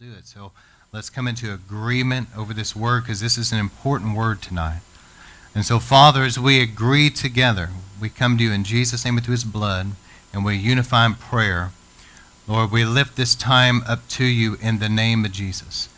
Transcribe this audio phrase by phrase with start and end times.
[0.00, 0.26] do it.
[0.26, 0.50] So
[0.92, 4.80] let's come into agreement over this word because this is an important word tonight.
[5.54, 7.70] And so, Father, as we agree together,
[8.00, 9.92] we come to you in Jesus' name and through his blood,
[10.32, 11.70] and we unify in prayer.
[12.48, 15.88] Lord, we lift this time up to you in the name of Jesus.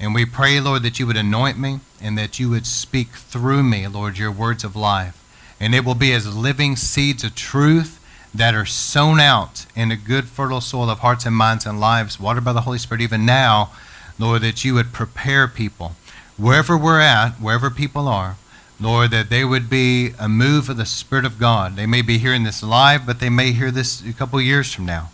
[0.00, 3.62] And we pray, Lord, that you would anoint me and that you would speak through
[3.62, 5.20] me, Lord, your words of life.
[5.60, 8.03] And it will be as living seeds of truth
[8.34, 12.18] that are sown out in a good, fertile soil of hearts and minds and lives,
[12.18, 13.70] watered by the Holy Spirit, even now,
[14.18, 15.94] Lord, that you would prepare people
[16.36, 18.36] wherever we're at, wherever people are,
[18.80, 21.76] Lord, that they would be a move of the Spirit of God.
[21.76, 24.84] They may be hearing this live, but they may hear this a couple years from
[24.84, 25.10] now.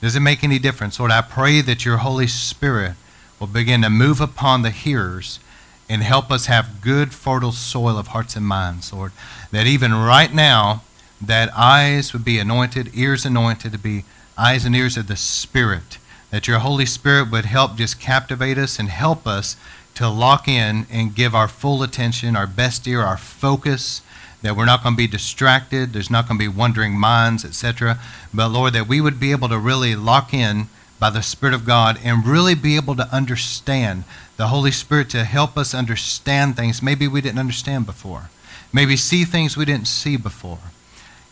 [0.00, 0.98] Does it make any difference?
[0.98, 2.94] Lord, I pray that your Holy Spirit
[3.38, 5.40] will begin to move upon the hearers
[5.88, 9.10] and help us have good, fertile soil of hearts and minds, Lord.
[9.50, 10.82] That even right now,
[11.20, 14.04] that eyes would be anointed, ears anointed to be
[14.38, 15.98] eyes and ears of the Spirit.
[16.30, 19.56] That your Holy Spirit would help just captivate us and help us
[19.94, 24.02] to lock in and give our full attention, our best ear, our focus.
[24.42, 25.92] That we're not going to be distracted.
[25.92, 27.98] There's not going to be wandering minds, etc.
[28.32, 31.66] But Lord, that we would be able to really lock in by the Spirit of
[31.66, 34.04] God and really be able to understand
[34.36, 38.30] the Holy Spirit to help us understand things maybe we didn't understand before.
[38.72, 40.58] Maybe see things we didn't see before.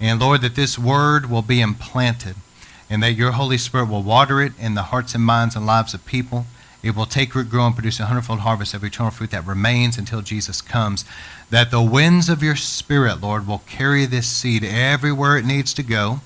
[0.01, 2.37] And Lord, that this word will be implanted
[2.91, 5.93] and that your Holy Spirit will water it in the hearts and minds and lives
[5.93, 6.47] of people.
[6.83, 9.99] It will take root, grow, and produce a hundredfold harvest of eternal fruit that remains
[9.99, 11.05] until Jesus comes.
[11.51, 15.83] That the winds of your Spirit, Lord, will carry this seed everywhere it needs to
[15.83, 16.21] go,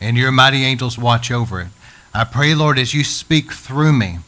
[0.00, 1.68] and your mighty angels watch over it.
[2.12, 4.18] I pray, Lord, as you speak through me,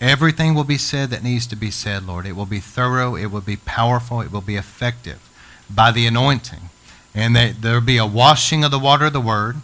[0.00, 2.24] everything will be said that needs to be said, Lord.
[2.24, 5.28] It will be thorough, it will be powerful, it will be effective
[5.68, 6.70] by the anointing
[7.14, 9.56] and that there would be a washing of the water of the word,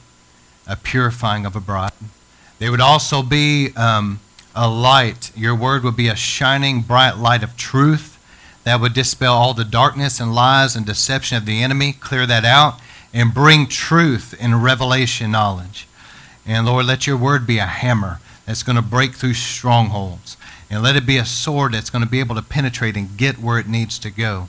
[0.67, 1.93] a purifying of a bride.
[2.59, 4.21] There would also be um,
[4.55, 5.31] a light.
[5.37, 8.19] Your word would be a shining, bright light of truth
[8.65, 12.45] that would dispel all the darkness and lies and deception of the enemy, clear that
[12.45, 12.81] out,
[13.15, 15.87] and bring truth and revelation knowledge.
[16.45, 20.37] And Lord, let your word be a hammer that's going to break through strongholds.
[20.69, 23.39] And let it be a sword that's going to be able to penetrate and get
[23.39, 24.49] where it needs to go.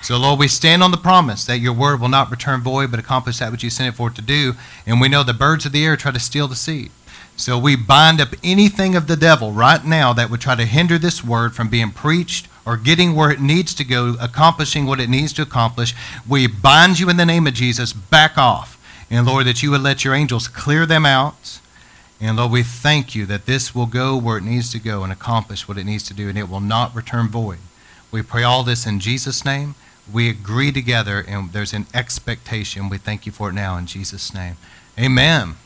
[0.00, 3.00] So, Lord, we stand on the promise that your word will not return void, but
[3.00, 4.54] accomplish that which you sent it for it to do.
[4.86, 6.90] And we know the birds of the air try to steal the seed.
[7.36, 10.98] So we bind up anything of the devil right now that would try to hinder
[10.98, 15.08] this word from being preached or getting where it needs to go, accomplishing what it
[15.08, 15.94] needs to accomplish.
[16.28, 17.92] We bind you in the name of Jesus.
[17.92, 18.74] Back off.
[19.10, 21.60] And Lord, that you would let your angels clear them out.
[22.20, 25.12] And Lord, we thank you that this will go where it needs to go and
[25.12, 27.58] accomplish what it needs to do, and it will not return void.
[28.10, 29.74] We pray all this in Jesus' name
[30.12, 32.88] we agree together and there's an expectation.
[32.88, 34.56] We thank you for it now in Jesus' name.
[34.98, 35.42] Amen.
[35.42, 35.56] Amen.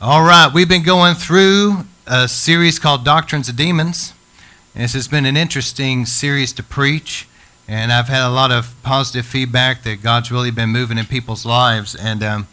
[0.00, 4.12] All right, we've been going through a series called Doctrines of Demons.
[4.74, 7.26] And this has been an interesting series to preach.
[7.66, 11.46] And I've had a lot of positive feedback that God's really been moving in people's
[11.46, 11.94] lives.
[11.94, 12.48] And um,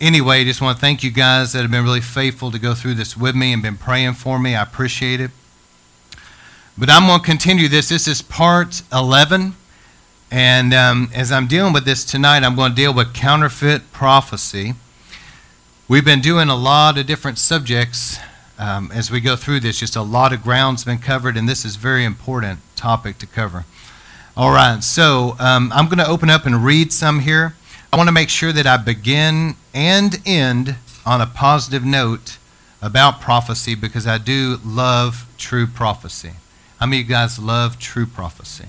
[0.00, 2.94] anyway, just want to thank you guys that have been really faithful to go through
[2.94, 4.54] this with me and been praying for me.
[4.54, 5.32] I appreciate it.
[6.78, 7.88] But I'm going to continue this.
[7.88, 9.54] This is part 11
[10.34, 14.74] and um, as I'm dealing with this tonight, I'm going to deal with counterfeit prophecy.
[15.86, 18.18] We've been doing a lot of different subjects
[18.58, 19.78] um, as we go through this.
[19.78, 23.28] Just a lot of ground's been covered, and this is a very important topic to
[23.28, 23.64] cover.
[24.36, 27.54] All right, so um, I'm going to open up and read some here.
[27.92, 30.74] I want to make sure that I begin and end
[31.06, 32.38] on a positive note
[32.82, 36.32] about prophecy because I do love true prophecy.
[36.80, 38.66] How many of you guys love true prophecy?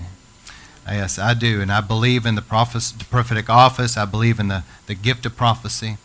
[0.88, 1.60] Yes, I do.
[1.60, 3.96] And I believe in the, the prophetic office.
[3.96, 5.96] I believe in the, the gift of prophecy.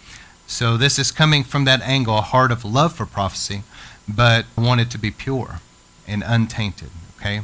[0.47, 3.63] So this is coming from that angle, a heart of love for prophecy,
[4.07, 5.61] but I want it to be pure
[6.07, 6.89] and untainted.
[7.17, 7.41] Okay?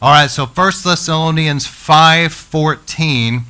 [0.00, 3.42] All right, so 1 Thessalonians 5.14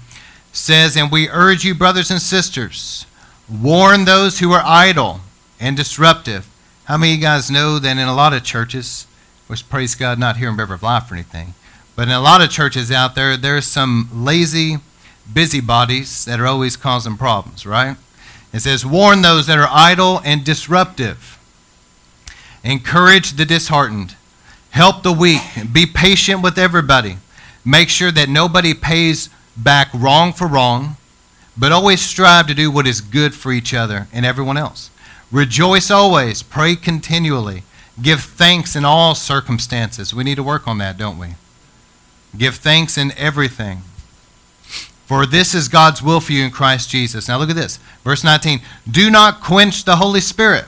[0.52, 3.06] says, And we urge you, brothers and sisters,
[3.48, 5.20] warn those who are idle
[5.60, 6.48] and disruptive.
[6.86, 9.06] How many of you guys know that in a lot of churches,
[9.46, 11.54] which praise God, not here in River of Life or anything,
[11.96, 14.76] but in a lot of churches out there, there's some lazy
[15.32, 17.96] busybodies that are always causing problems, right?
[18.52, 21.38] It says, warn those that are idle and disruptive.
[22.62, 24.14] Encourage the disheartened.
[24.70, 25.40] Help the weak.
[25.72, 27.16] Be patient with everybody.
[27.64, 30.96] Make sure that nobody pays back wrong for wrong,
[31.56, 34.90] but always strive to do what is good for each other and everyone else.
[35.32, 36.42] Rejoice always.
[36.42, 37.62] Pray continually.
[38.00, 40.12] Give thanks in all circumstances.
[40.12, 41.34] We need to work on that, don't we?
[42.36, 43.82] Give thanks in everything.
[45.06, 47.28] For this is God's will for you in Christ Jesus.
[47.28, 47.78] Now look at this.
[48.02, 48.60] Verse 19.
[48.90, 50.64] Do not quench the Holy Spirit.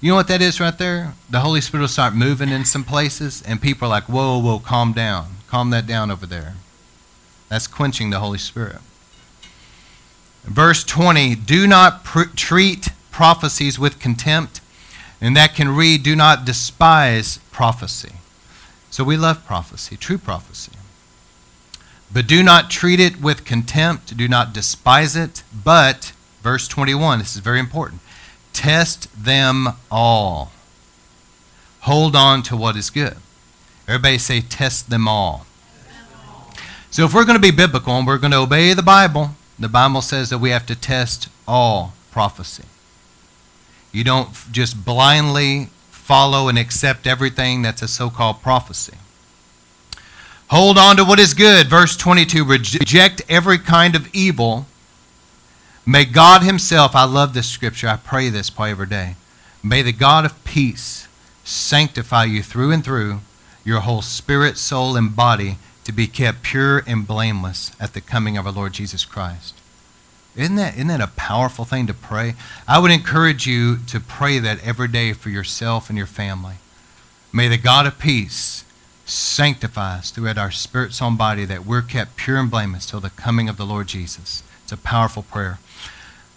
[0.00, 1.14] You know what that is right there?
[1.30, 4.58] The Holy Spirit will start moving in some places, and people are like, whoa, whoa,
[4.58, 5.36] calm down.
[5.48, 6.54] Calm that down over there.
[7.48, 8.78] That's quenching the Holy Spirit.
[10.42, 14.60] Verse 20 Do not pr- treat prophecies with contempt.
[15.20, 18.12] And that can read, Do not despise prophecy.
[18.94, 20.70] So we love prophecy, true prophecy.
[22.12, 24.16] But do not treat it with contempt.
[24.16, 25.42] Do not despise it.
[25.52, 26.12] But,
[26.42, 28.00] verse 21, this is very important
[28.52, 30.52] test them all.
[31.80, 33.16] Hold on to what is good.
[33.88, 35.44] Everybody say, test them all.
[36.92, 39.68] So if we're going to be biblical and we're going to obey the Bible, the
[39.68, 42.62] Bible says that we have to test all prophecy.
[43.90, 45.70] You don't just blindly
[46.04, 48.98] follow and accept everything that's a so called prophecy.
[50.48, 51.68] Hold on to what is good.
[51.68, 54.66] Verse 22 reject every kind of evil.
[55.86, 59.16] May God Himself, I love this scripture, I pray this probably every day.
[59.62, 61.08] May the God of peace
[61.42, 63.20] sanctify you through and through,
[63.64, 68.36] your whole spirit, soul, and body to be kept pure and blameless at the coming
[68.36, 69.54] of our Lord Jesus Christ.
[70.36, 72.34] Isn't that, isn't that a powerful thing to pray?
[72.66, 76.54] I would encourage you to pray that every day for yourself and your family.
[77.32, 78.64] May the God of peace
[79.04, 83.00] sanctify us throughout our spirit, soul, and body that we're kept pure and blameless till
[83.00, 84.42] the coming of the Lord Jesus.
[84.62, 85.58] It's a powerful prayer.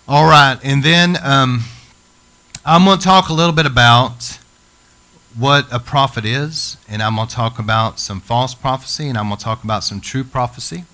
[0.08, 1.64] All right, and then um,
[2.66, 4.40] I'm going to talk a little bit about
[5.38, 9.28] what a prophet is, and I'm going to talk about some false prophecy, and I'm
[9.28, 10.86] going to talk about some true prophecy.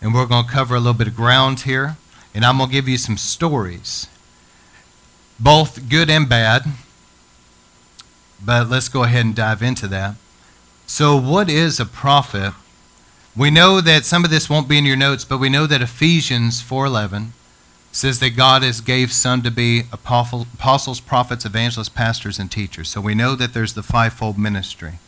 [0.00, 1.96] And we're going to cover a little bit of ground here,
[2.38, 4.06] and I'm going to give you some stories,
[5.40, 6.62] both good and bad.
[8.40, 10.14] But let's go ahead and dive into that.
[10.86, 12.54] So, what is a prophet?
[13.36, 15.82] We know that some of this won't be in your notes, but we know that
[15.82, 17.32] Ephesians 4:11
[17.90, 22.88] says that God has gave some to be apostles, prophets, evangelists, pastors, and teachers.
[22.88, 25.00] So we know that there's the fivefold ministry.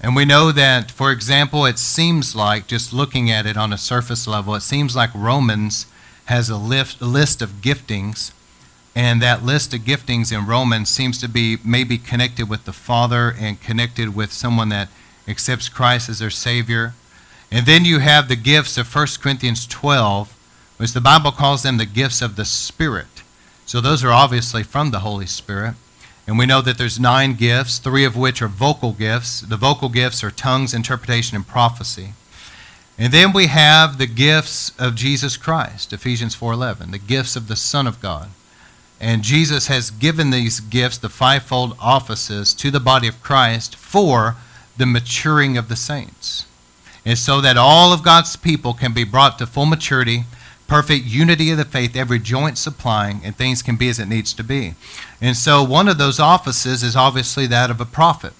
[0.00, 3.78] And we know that, for example, it seems like, just looking at it on a
[3.78, 5.84] surface level, it seems like Romans
[6.26, 8.32] has a, lift, list of giftings,
[8.94, 13.34] and that list of giftings in Romans seems to be maybe connected with the Father
[13.38, 14.88] and connected with someone that
[15.26, 16.94] accepts Christ as their Savior.
[17.50, 20.34] And then you have the gifts of 1 Corinthians 12,
[20.76, 23.22] which the Bible calls them the gifts of the Spirit.
[23.66, 25.74] So those are obviously from the Holy Spirit.
[26.26, 29.40] And we know that there's nine gifts, three of which are vocal gifts.
[29.40, 32.14] The vocal gifts are tongues, interpretation, and prophecy.
[32.98, 37.56] And then we have the gifts of Jesus Christ, Ephesians 4:11, the gifts of the
[37.56, 38.28] Son of God.
[39.00, 44.36] And Jesus has given these gifts, the fivefold offices, to the body of Christ for
[44.76, 46.44] the maturing of the saints.
[47.04, 50.24] And so that all of God's people can be brought to full maturity
[50.66, 54.32] perfect unity of the faith, every joint supplying, and things can be as it needs
[54.34, 54.74] to be.
[55.20, 58.32] And so one of those offices is obviously that of a prophet.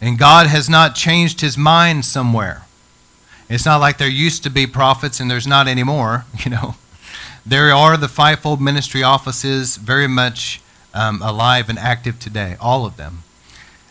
[0.00, 2.62] And God has not changed his mind somewhere.
[3.50, 6.76] It's not like there used to be prophets and there's not anymore, you know.
[7.44, 10.60] There are the fivefold ministry offices very much
[10.94, 13.24] um, alive and active today, all of them.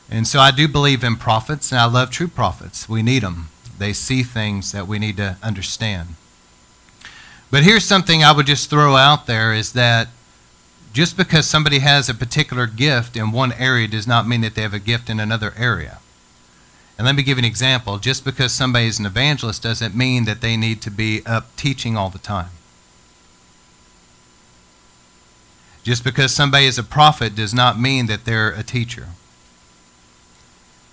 [0.09, 2.88] And so I do believe in prophets, and I love true prophets.
[2.88, 3.50] We need them.
[3.77, 6.15] They see things that we need to understand.
[7.51, 10.07] But here's something I would just throw out there is that
[10.94, 14.62] just because somebody has a particular gift in one area does not mean that they
[14.62, 16.00] have a gift in another area.
[17.00, 17.98] And let me give you an example.
[17.98, 21.96] Just because somebody is an evangelist doesn't mean that they need to be up teaching
[21.96, 22.51] all the time.
[25.82, 29.08] Just because somebody is a prophet does not mean that they're a teacher.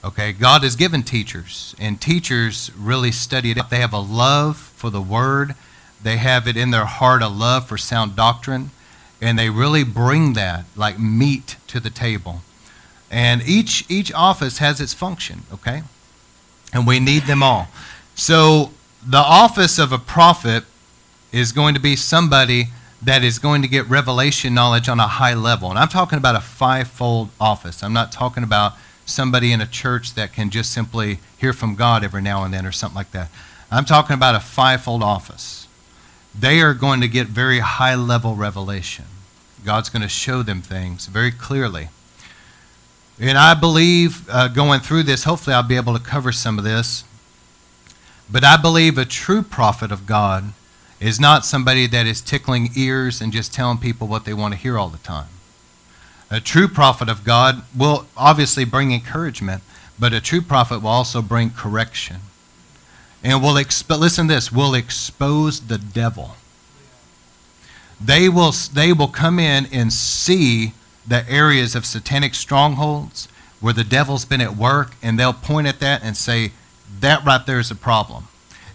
[0.05, 3.59] Okay, God has given teachers, and teachers really study it.
[3.69, 5.57] They have a love for the Word
[6.03, 8.71] they have it in their heart a love for sound doctrine,
[9.21, 12.43] and they really bring that like meat to the table.
[13.11, 15.83] And each each office has its function, okay?
[16.73, 17.69] And we need them all.
[18.15, 18.73] So
[19.07, 20.65] the office of a prophet
[21.33, 22.67] is going to be somebody
[23.03, 25.71] that is going to get revelation knowledge on a high level.
[25.71, 27.83] And I'm talking about a fivefold office.
[27.83, 32.03] I'm not talking about somebody in a church that can just simply hear from God
[32.03, 33.31] every now and then or something like that.
[33.71, 35.67] I'm talking about a fivefold office
[36.39, 39.07] they are going to get very high level revelation.
[39.65, 41.89] God's going to show them things very clearly.
[43.19, 46.65] And I believe uh, going through this, hopefully, I'll be able to cover some of
[46.65, 47.05] this.
[48.31, 50.53] But I believe a true prophet of God
[51.01, 54.61] is not somebody that is tickling ears and just telling people what they want to
[54.61, 55.29] hear all the time.
[56.31, 59.63] A true prophet of God will obviously bring encouragement,
[59.99, 62.17] but a true prophet will also bring correction
[63.23, 66.37] and will expo- listen to this will expose the devil
[68.01, 70.73] they will they will come in and see
[71.07, 73.29] the areas of satanic strongholds
[73.61, 76.53] where the devil's been at work, and they'll point at that and say,
[77.01, 78.29] That right there is a problem.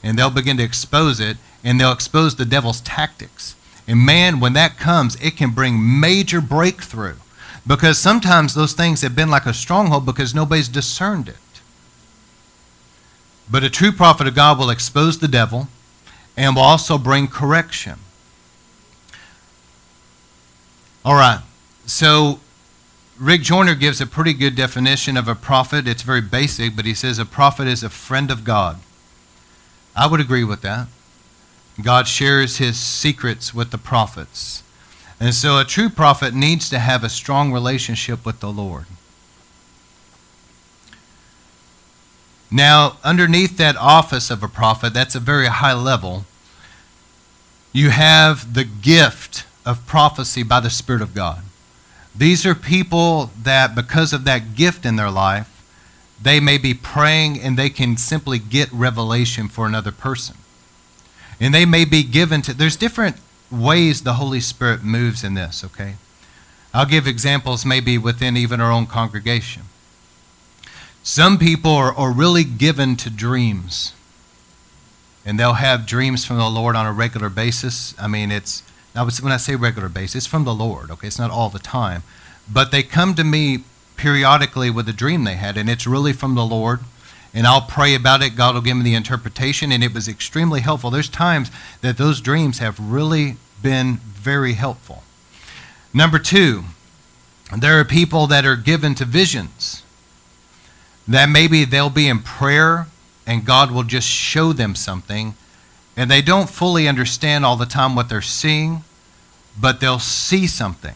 [0.03, 3.55] And they'll begin to expose it, and they'll expose the devil's tactics.
[3.87, 7.15] And man, when that comes, it can bring major breakthrough.
[7.65, 11.35] Because sometimes those things have been like a stronghold because nobody's discerned it.
[13.49, 15.67] But a true prophet of God will expose the devil
[16.35, 17.99] and will also bring correction.
[21.03, 21.41] All right.
[21.85, 22.39] So
[23.19, 25.87] Rick Joyner gives a pretty good definition of a prophet.
[25.87, 28.79] It's very basic, but he says a prophet is a friend of God.
[29.95, 30.87] I would agree with that.
[31.81, 34.63] God shares his secrets with the prophets.
[35.19, 38.85] And so a true prophet needs to have a strong relationship with the Lord.
[42.49, 46.25] Now, underneath that office of a prophet, that's a very high level,
[47.71, 51.43] you have the gift of prophecy by the Spirit of God.
[52.15, 55.47] These are people that, because of that gift in their life,
[56.21, 60.35] they may be praying and they can simply get revelation for another person.
[61.39, 63.15] And they may be given to, there's different
[63.49, 65.95] ways the Holy Spirit moves in this, okay?
[66.73, 69.63] I'll give examples maybe within even our own congregation.
[71.03, 73.93] Some people are, are really given to dreams.
[75.25, 77.95] And they'll have dreams from the Lord on a regular basis.
[77.99, 78.63] I mean, it's,
[78.95, 81.07] now when I say regular basis, it's from the Lord, okay?
[81.07, 82.03] It's not all the time.
[82.51, 83.63] But they come to me
[83.95, 86.81] periodically with a dream they had, and it's really from the Lord.
[87.33, 88.35] And I'll pray about it.
[88.35, 90.89] God will give me the interpretation, and it was extremely helpful.
[90.89, 91.49] There's times
[91.81, 95.03] that those dreams have really been very helpful.
[95.93, 96.63] Number two,
[97.57, 99.83] there are people that are given to visions
[101.07, 102.87] that maybe they'll be in prayer
[103.27, 105.35] and God will just show them something
[105.95, 108.83] and they don't fully understand all the time what they're seeing,
[109.59, 110.95] but they'll see something.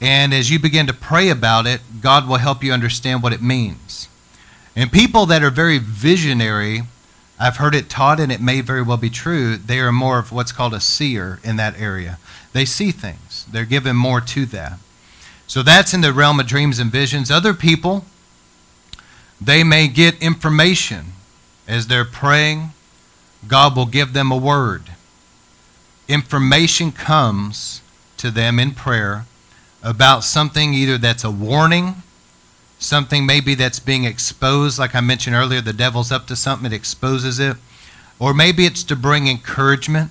[0.00, 3.42] And as you begin to pray about it, God will help you understand what it
[3.42, 4.08] means.
[4.74, 6.82] And people that are very visionary,
[7.38, 10.32] I've heard it taught, and it may very well be true, they are more of
[10.32, 12.18] what's called a seer in that area.
[12.52, 14.78] They see things, they're given more to that.
[15.46, 17.30] So that's in the realm of dreams and visions.
[17.30, 18.04] Other people,
[19.40, 21.06] they may get information
[21.66, 22.70] as they're praying.
[23.46, 24.84] God will give them a word.
[26.08, 27.80] Information comes
[28.16, 29.24] to them in prayer
[29.82, 32.02] about something either that's a warning,
[32.78, 36.74] something maybe that's being exposed, like I mentioned earlier, the devil's up to something, it
[36.74, 37.56] exposes it,
[38.18, 40.10] or maybe it's to bring encouragement.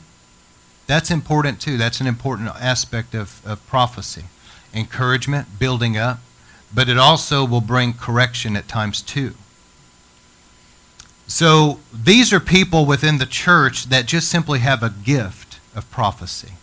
[0.87, 1.77] That's important too.
[1.77, 4.23] That's an important aspect of, of prophecy.
[4.73, 6.19] Encouragement, building up
[6.73, 9.33] but it also will bring correction at times too.
[11.29, 16.53] So these are people within the church that just simply have a gift of prophecy.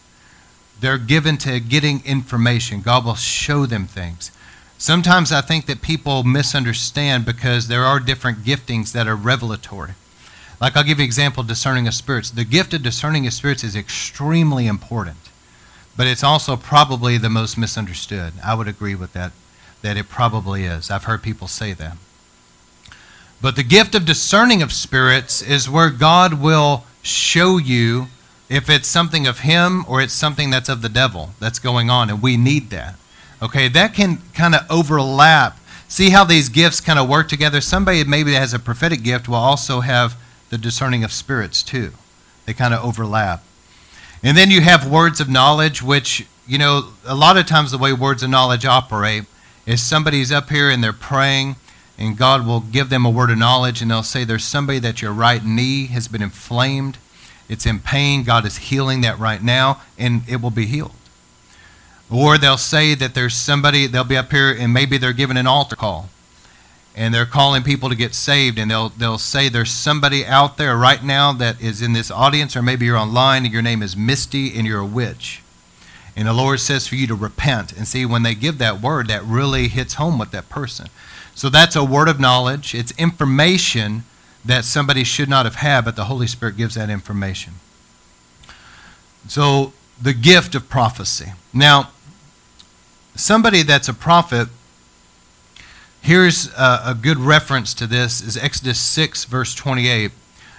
[0.80, 2.82] They're given to getting information.
[2.82, 4.32] God will show them things.
[4.76, 9.92] Sometimes I think that people misunderstand because there are different giftings that are revelatory.
[10.60, 12.30] Like I'll give you an example discerning of spirits.
[12.32, 15.30] The gift of discerning of spirits is extremely important,
[15.96, 18.32] but it's also probably the most misunderstood.
[18.44, 19.30] I would agree with that
[19.82, 20.90] that it probably is.
[20.90, 21.96] I've heard people say that.
[23.40, 28.08] But the gift of discerning of spirits is where God will show you
[28.48, 32.10] if it's something of Him or it's something that's of the devil that's going on,
[32.10, 32.96] and we need that.
[33.42, 35.58] Okay, that can kind of overlap.
[35.88, 37.60] See how these gifts kind of work together?
[37.60, 40.16] Somebody maybe that has a prophetic gift will also have
[40.50, 41.92] the discerning of spirits too.
[42.46, 43.44] They kind of overlap.
[44.22, 47.78] And then you have words of knowledge, which, you know, a lot of times the
[47.78, 49.24] way words of knowledge operate
[49.66, 51.56] is somebody's up here and they're praying
[51.98, 55.00] and God will give them a word of knowledge and they'll say there's somebody that
[55.00, 56.98] your right knee has been inflamed.
[57.48, 58.22] It's in pain.
[58.22, 60.92] God is healing that right now and it will be healed.
[62.10, 65.46] Or they'll say that there's somebody, they'll be up here and maybe they're giving an
[65.46, 66.10] altar call
[66.94, 70.76] and they're calling people to get saved and they'll, they'll say there's somebody out there
[70.76, 73.96] right now that is in this audience or maybe you're online and your name is
[73.96, 75.42] Misty and you're a witch
[76.16, 77.72] and the Lord says for you to repent.
[77.72, 80.88] And see, when they give that word, that really hits home with that person.
[81.36, 82.74] So that's a word of knowledge.
[82.74, 84.04] It's information
[84.42, 87.54] that somebody should not have had, but the Holy Spirit gives that information.
[89.28, 91.32] So the gift of prophecy.
[91.52, 91.90] Now,
[93.14, 94.48] somebody that's a prophet,
[96.00, 100.12] here's a, a good reference to this is Exodus 6, verse 28.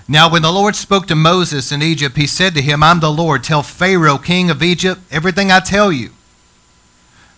[0.08, 3.12] Now, when the Lord spoke to Moses in Egypt, he said to him, I'm the
[3.12, 3.44] Lord.
[3.44, 6.12] Tell Pharaoh, king of Egypt, everything I tell you.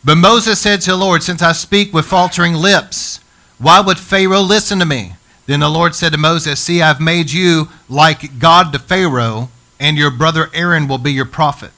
[0.03, 3.21] But Moses said to the Lord, Since I speak with faltering lips,
[3.59, 5.13] why would Pharaoh listen to me?
[5.45, 9.49] Then the Lord said to Moses, See, I've made you like God to Pharaoh,
[9.79, 11.71] and your brother Aaron will be your prophet.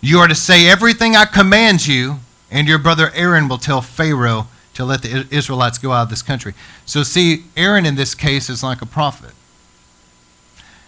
[0.00, 4.46] You are to say everything I command you, and your brother Aaron will tell Pharaoh
[4.74, 6.54] to let the Israelites go out of this country.
[6.86, 9.32] So, see, Aaron in this case is like a prophet.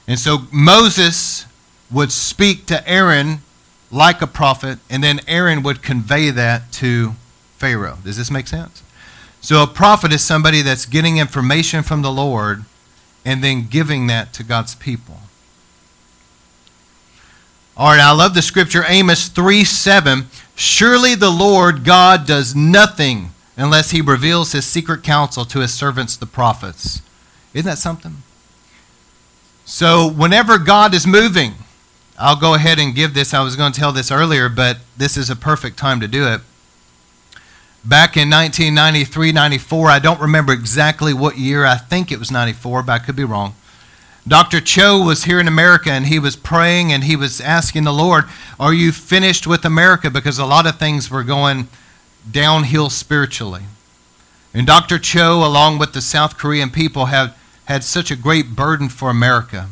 [0.07, 1.47] And so Moses
[1.91, 3.43] would speak to Aaron
[3.93, 7.15] like a prophet, and then Aaron would convey that to
[7.61, 7.99] Pharaoh.
[8.03, 8.83] Does this make sense?
[9.43, 12.65] So, a prophet is somebody that's getting information from the Lord
[13.25, 15.21] and then giving that to God's people.
[17.77, 20.27] All right, I love the scripture, Amos 3 7.
[20.55, 26.17] Surely the Lord God does nothing unless he reveals his secret counsel to his servants,
[26.17, 27.03] the prophets.
[27.53, 28.17] Isn't that something?
[29.67, 31.55] So, whenever God is moving,
[32.19, 33.33] I'll go ahead and give this.
[33.35, 36.27] I was going to tell this earlier, but this is a perfect time to do
[36.27, 36.41] it.
[37.85, 41.65] Back in 1993 94, I don't remember exactly what year.
[41.65, 43.55] I think it was 94, but I could be wrong.
[44.29, 44.61] Dr.
[44.61, 48.25] Cho was here in America and he was praying and he was asking the Lord,
[48.59, 50.11] Are you finished with America?
[50.11, 51.69] Because a lot of things were going
[52.31, 53.63] downhill spiritually.
[54.53, 54.99] And Dr.
[54.99, 59.69] Cho, along with the South Korean people, have had such a great burden for America.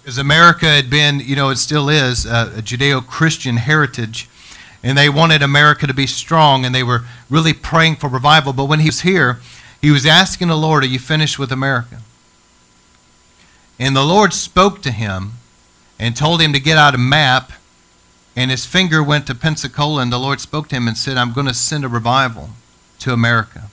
[0.00, 4.28] Because America had been, you know, it still is, uh, a, a Judeo Christian heritage.
[4.82, 8.52] And they wanted America to be strong and they were really praying for revival.
[8.52, 9.40] But when he was here,
[9.80, 11.98] he was asking the Lord, Are you finished with America?
[13.78, 15.32] And the Lord spoke to him
[15.98, 17.52] and told him to get out a map.
[18.36, 21.32] And his finger went to Pensacola, and the Lord spoke to him and said, I'm
[21.32, 22.50] going to send a revival
[23.00, 23.64] to America.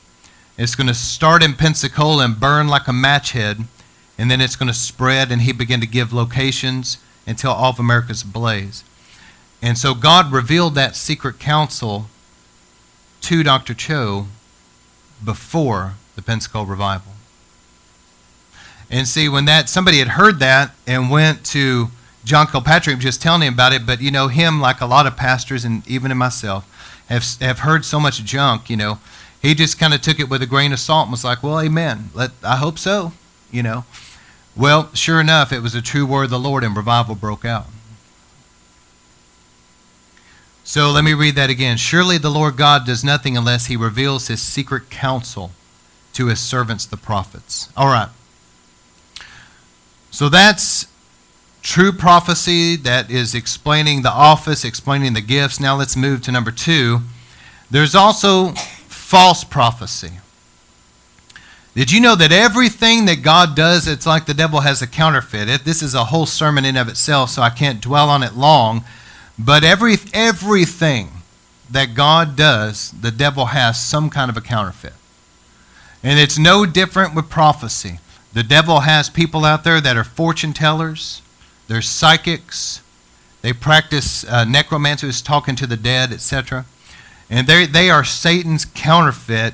[0.57, 3.65] It's going to start in Pensacola and burn like a match head,
[4.17, 5.31] and then it's going to spread.
[5.31, 6.97] And he began to give locations
[7.27, 8.83] until all of America's ablaze.
[9.61, 12.07] And so God revealed that secret counsel
[13.21, 13.73] to Dr.
[13.73, 14.27] Cho
[15.23, 17.13] before the Pensacola revival.
[18.89, 21.89] And see, when that somebody had heard that and went to
[22.23, 25.17] John Kilpatrick, just telling him about it, but you know, him, like a lot of
[25.17, 26.71] pastors and even in myself,
[27.07, 28.99] have, have heard so much junk, you know,
[29.41, 31.59] he just kind of took it with a grain of salt and was like, well,
[31.59, 32.09] amen.
[32.13, 33.13] Let, I hope so,
[33.51, 33.85] you know.
[34.55, 37.67] Well, sure enough, it was a true word of the Lord and revival broke out.
[40.67, 41.77] So let me read that again.
[41.77, 45.51] Surely the Lord God does nothing unless he reveals his secret counsel
[46.13, 47.69] to his servants, the prophets.
[47.77, 48.09] All right.
[50.09, 50.87] So that's
[51.61, 55.59] true prophecy that is explaining the office, explaining the gifts.
[55.59, 57.01] Now let's move to number two.
[57.69, 58.53] There's also
[58.87, 60.13] false prophecy.
[61.75, 65.47] Did you know that everything that God does, it's like the devil has a counterfeit?
[65.47, 68.33] It, this is a whole sermon in of itself, so I can't dwell on it
[68.33, 68.83] long.
[69.37, 71.09] But every, everything
[71.69, 74.93] that God does, the devil has some kind of a counterfeit.
[76.03, 77.99] And it's no different with prophecy.
[78.33, 81.21] The devil has people out there that are fortune tellers,
[81.67, 82.81] they're psychics,
[83.41, 86.65] they practice uh, necromancers, talking to the dead, etc.
[87.29, 89.53] And they, they are Satan's counterfeit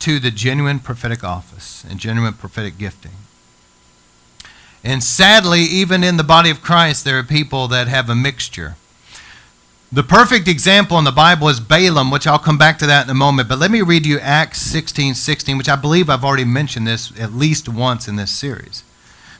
[0.00, 3.12] to the genuine prophetic office and genuine prophetic gifting.
[4.84, 8.76] And sadly, even in the body of Christ, there are people that have a mixture.
[9.90, 13.10] The perfect example in the Bible is Balaam, which I'll come back to that in
[13.10, 13.48] a moment.
[13.48, 17.10] But let me read you Acts 16 16, which I believe I've already mentioned this
[17.18, 18.82] at least once in this series.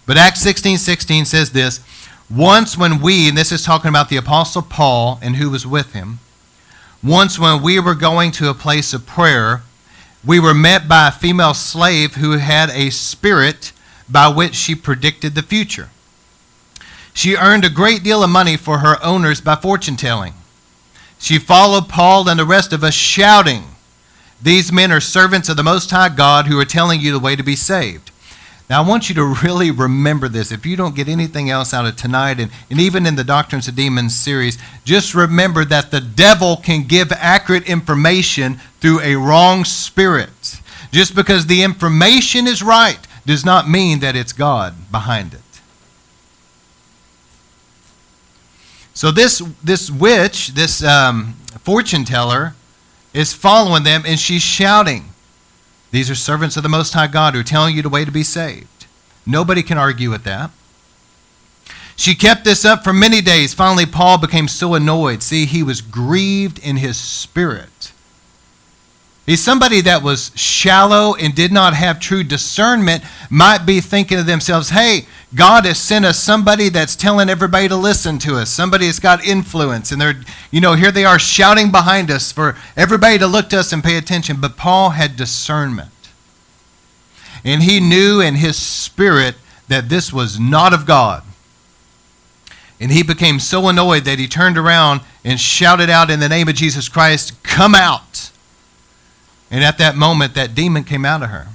[0.07, 1.81] But Acts 16 16 says this
[2.31, 5.93] Once when we, and this is talking about the Apostle Paul and who was with
[5.93, 6.21] him,
[7.05, 9.61] once when we were going to a place of prayer,
[10.25, 13.73] we were met by a female slave who had a spirit
[14.09, 15.91] by which she predicted the future.
[17.19, 20.35] She earned a great deal of money for her owners by fortune telling.
[21.19, 23.65] She followed Paul and the rest of us, shouting,
[24.41, 27.35] These men are servants of the Most High God who are telling you the way
[27.35, 28.13] to be saved.
[28.71, 30.53] Now, I want you to really remember this.
[30.53, 33.67] If you don't get anything else out of tonight, and, and even in the Doctrines
[33.67, 39.65] of Demons series, just remember that the devil can give accurate information through a wrong
[39.65, 40.61] spirit.
[40.93, 45.41] Just because the information is right does not mean that it's God behind it.
[48.99, 52.57] So this this witch, this um, fortune teller,
[53.15, 55.11] is following them, and she's shouting,
[55.93, 58.11] "These are servants of the Most High God who are telling you the way to
[58.11, 58.87] be saved."
[59.25, 60.51] Nobody can argue with that.
[61.95, 63.55] She kept this up for many days.
[63.55, 65.23] Finally, Paul became so annoyed.
[65.23, 67.69] See, he was grieved in his spirit
[69.29, 74.25] He's somebody that was shallow and did not have true discernment, might be thinking to
[74.25, 78.87] themselves, hey, God has sent us somebody that's telling everybody to listen to us, somebody
[78.87, 79.93] that's got influence.
[79.93, 83.59] And they're, you know, here they are shouting behind us for everybody to look to
[83.59, 84.41] us and pay attention.
[84.41, 85.91] But Paul had discernment.
[87.45, 89.35] And he knew in his spirit
[89.69, 91.23] that this was not of God.
[92.81, 96.49] And he became so annoyed that he turned around and shouted out in the name
[96.49, 98.31] of Jesus Christ, Come out!
[99.51, 101.49] And at that moment, that demon came out of her.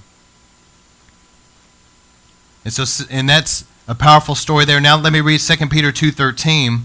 [2.65, 4.79] And so, and that's a powerful story there.
[4.79, 6.81] Now let me read 2 Peter 2.13.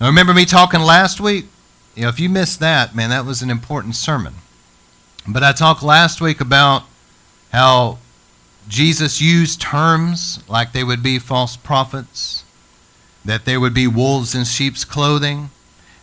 [0.00, 1.46] Now remember me talking last week?
[1.94, 4.34] You know, if you missed that, man, that was an important sermon.
[5.26, 6.84] But I talked last week about
[7.52, 7.98] how
[8.68, 12.44] Jesus used terms like they would be false prophets,
[13.24, 15.50] that there would be wolves in sheep's clothing.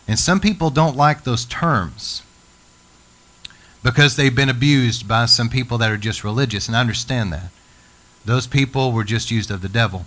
[0.08, 2.23] And some people don't like those terms
[3.84, 7.50] because they've been abused by some people that are just religious, and I understand that.
[8.24, 10.06] Those people were just used of the devil.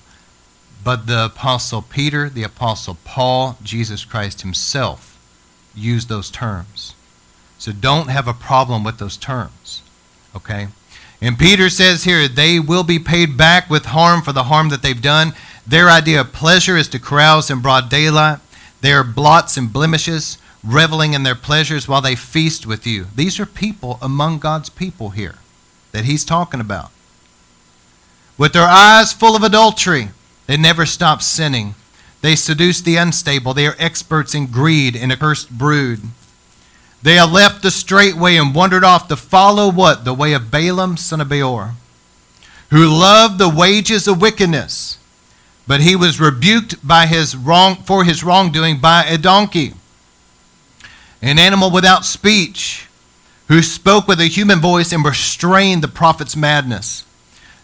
[0.83, 5.19] But the Apostle Peter, the Apostle Paul, Jesus Christ himself
[5.75, 6.95] used those terms.
[7.59, 9.83] So don't have a problem with those terms.
[10.35, 10.67] Okay?
[11.21, 14.81] And Peter says here, they will be paid back with harm for the harm that
[14.81, 15.33] they've done.
[15.67, 18.39] Their idea of pleasure is to carouse in broad daylight.
[18.81, 20.37] They are blots and blemishes,
[20.67, 23.07] reveling in their pleasures while they feast with you.
[23.15, 25.35] These are people among God's people here
[25.91, 26.91] that he's talking about.
[28.37, 30.09] With their eyes full of adultery,
[30.45, 31.75] they never stop sinning.
[32.21, 33.53] They seduce the unstable.
[33.53, 36.01] They are experts in greed and a cursed brood.
[37.01, 40.03] They have left the straight way and wandered off to follow what?
[40.03, 41.73] The way of Balaam, son of Beor,
[42.69, 44.97] who loved the wages of wickedness.
[45.67, 49.73] But he was rebuked by his wrong, for his wrongdoing by a donkey,
[51.21, 52.87] an animal without speech,
[53.47, 57.05] who spoke with a human voice and restrained the prophet's madness.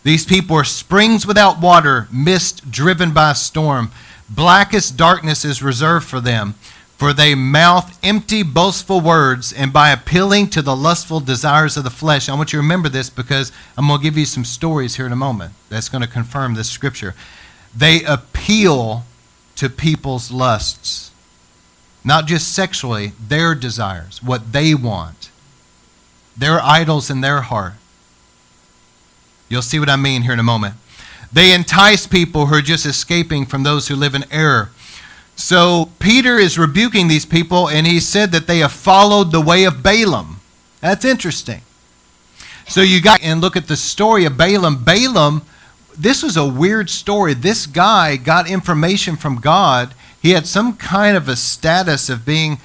[0.03, 3.91] These people are springs without water, mist driven by a storm.
[4.29, 6.55] Blackest darkness is reserved for them
[7.03, 11.89] for they mouth empty, boastful words, and by appealing to the lustful desires of the
[11.89, 12.29] flesh.
[12.29, 15.05] I want you to remember this because I'm going to give you some stories here
[15.05, 17.13] in a moment that's going to confirm this scripture.
[17.75, 19.03] They appeal
[19.57, 21.11] to people's lusts,
[22.03, 25.29] not just sexually, their desires, what they want,
[26.35, 27.73] their idols in their heart.
[29.49, 30.75] You'll see what I mean here in a moment.
[31.31, 34.69] They entice people who are just escaping from those who live in error.
[35.35, 39.63] So Peter is rebuking these people, and he said that they have followed the way
[39.63, 40.41] of Balaam.
[40.79, 41.61] That's interesting.
[42.67, 44.83] So you got and look at the story of Balaam.
[44.83, 45.41] Balaam,
[45.97, 47.33] this was a weird story.
[47.33, 49.93] This guy got information from God.
[50.23, 52.59] He had some kind of a status of being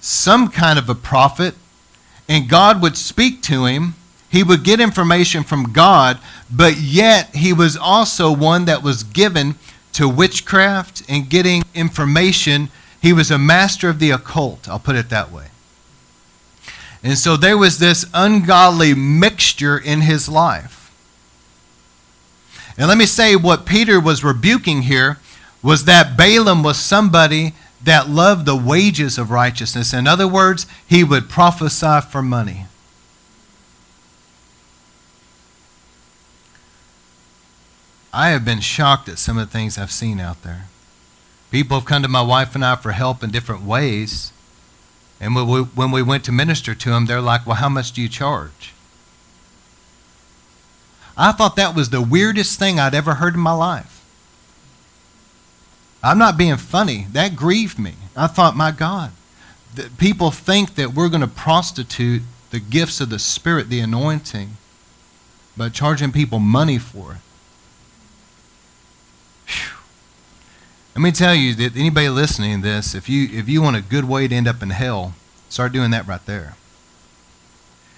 [0.00, 1.54] some kind of a prophet,
[2.26, 3.94] and God would speak to him.
[4.30, 6.18] He would get information from God,
[6.50, 9.56] but yet he was also one that was given
[9.92, 12.70] to witchcraft and getting information.
[13.02, 15.48] He was a master of the occult, I'll put it that way.
[17.02, 20.90] And so there was this ungodly mixture in his life.
[22.78, 25.18] And let me say what Peter was rebuking here
[25.62, 29.92] was that Balaam was somebody that loved the wages of righteousness.
[29.92, 32.66] In other words, he would prophesy for money.
[38.12, 40.66] I have been shocked at some of the things I've seen out there.
[41.50, 44.32] People have come to my wife and I for help in different ways.
[45.20, 47.92] And when we, when we went to minister to them, they're like, Well, how much
[47.92, 48.74] do you charge?
[51.16, 54.01] I thought that was the weirdest thing I'd ever heard in my life.
[56.02, 57.06] I'm not being funny.
[57.12, 57.94] That grieved me.
[58.16, 59.12] I thought, My God,
[59.98, 64.56] people think that we're going to prostitute the gifts of the Spirit, the anointing,
[65.56, 67.18] by charging people money for it.
[70.94, 73.80] Let me tell you that anybody listening to this, if you if you want a
[73.80, 75.14] good way to end up in hell,
[75.48, 76.54] start doing that right there.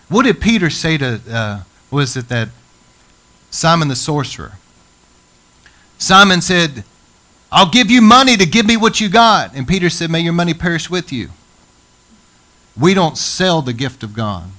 [0.08, 2.50] What did Peter say to uh, was it that
[3.50, 4.52] Simon the sorcerer?
[5.98, 6.84] Simon said,
[7.54, 10.32] "I'll give you money to give me what you got," and Peter said, "May your
[10.32, 11.30] money perish with you."
[12.76, 14.50] We don't sell the gift of God.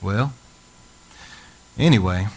[0.00, 0.32] Well,
[1.78, 2.28] anyway.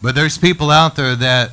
[0.00, 1.52] But there's people out there that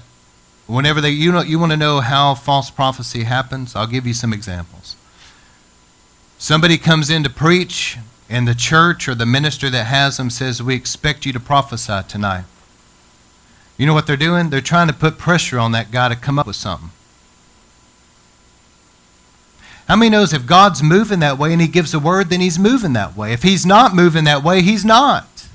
[0.66, 4.14] whenever they you know you want to know how false prophecy happens, I'll give you
[4.14, 4.96] some examples.
[6.38, 7.98] Somebody comes in to preach
[8.30, 12.00] and the church or the minister that has them says, "We expect you to prophesy
[12.08, 12.46] tonight."
[13.78, 14.50] You know what they're doing?
[14.50, 16.92] They're trying to put pressure on that guy to come up with something.
[19.88, 22.58] How many knows if God's moving that way and he gives a word, then he's
[22.58, 23.34] moving that way.
[23.34, 25.48] If he's not moving that way, he's not.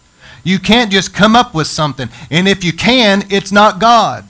[0.44, 2.08] You can't just come up with something.
[2.30, 4.26] And if you can, it's not God.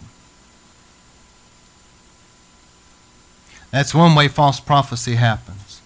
[3.71, 5.81] That's one way false prophecy happens.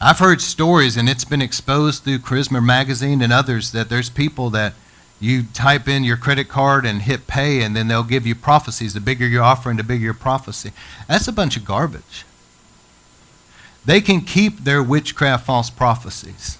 [0.00, 4.48] I've heard stories, and it's been exposed through Charisma Magazine and others, that there's people
[4.50, 4.74] that
[5.20, 8.94] You type in your credit card and hit pay, and then they'll give you prophecies.
[8.94, 10.70] The bigger your offering, the bigger your prophecy.
[11.08, 12.24] That's a bunch of garbage.
[13.84, 16.58] They can keep their witchcraft false prophecies.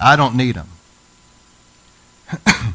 [0.00, 0.68] I don't need them.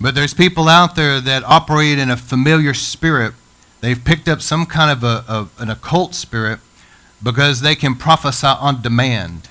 [0.00, 3.34] but there's people out there that operate in a familiar spirit.
[3.80, 6.60] They've picked up some kind of a, a, an occult spirit
[7.22, 9.48] because they can prophesy on demand.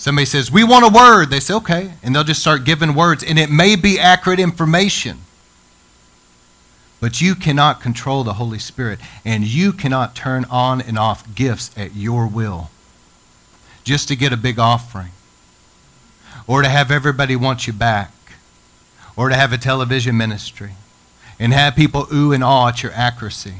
[0.00, 1.28] Somebody says, We want a word.
[1.28, 1.92] They say, Okay.
[2.02, 3.22] And they'll just start giving words.
[3.22, 5.18] And it may be accurate information.
[7.00, 8.98] But you cannot control the Holy Spirit.
[9.26, 12.70] And you cannot turn on and off gifts at your will
[13.84, 15.10] just to get a big offering
[16.46, 18.14] or to have everybody want you back
[19.16, 20.72] or to have a television ministry
[21.38, 23.56] and have people ooh and awe at your accuracy.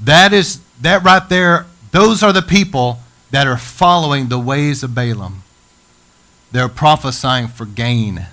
[0.00, 3.00] That is that right there those are the people
[3.30, 5.42] that are following the ways of Balaam.
[6.50, 8.26] They're prophesying for gain.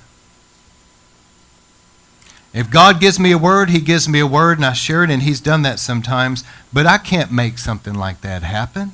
[2.53, 5.09] If God gives me a word, He gives me a word and I share it,
[5.09, 6.43] and He's done that sometimes,
[6.73, 8.93] but I can't make something like that happen.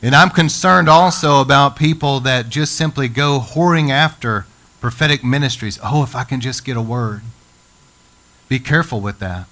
[0.00, 4.46] And I'm concerned also about people that just simply go whoring after
[4.80, 5.78] prophetic ministries.
[5.82, 7.22] Oh, if I can just get a word.
[8.48, 9.46] Be careful with that.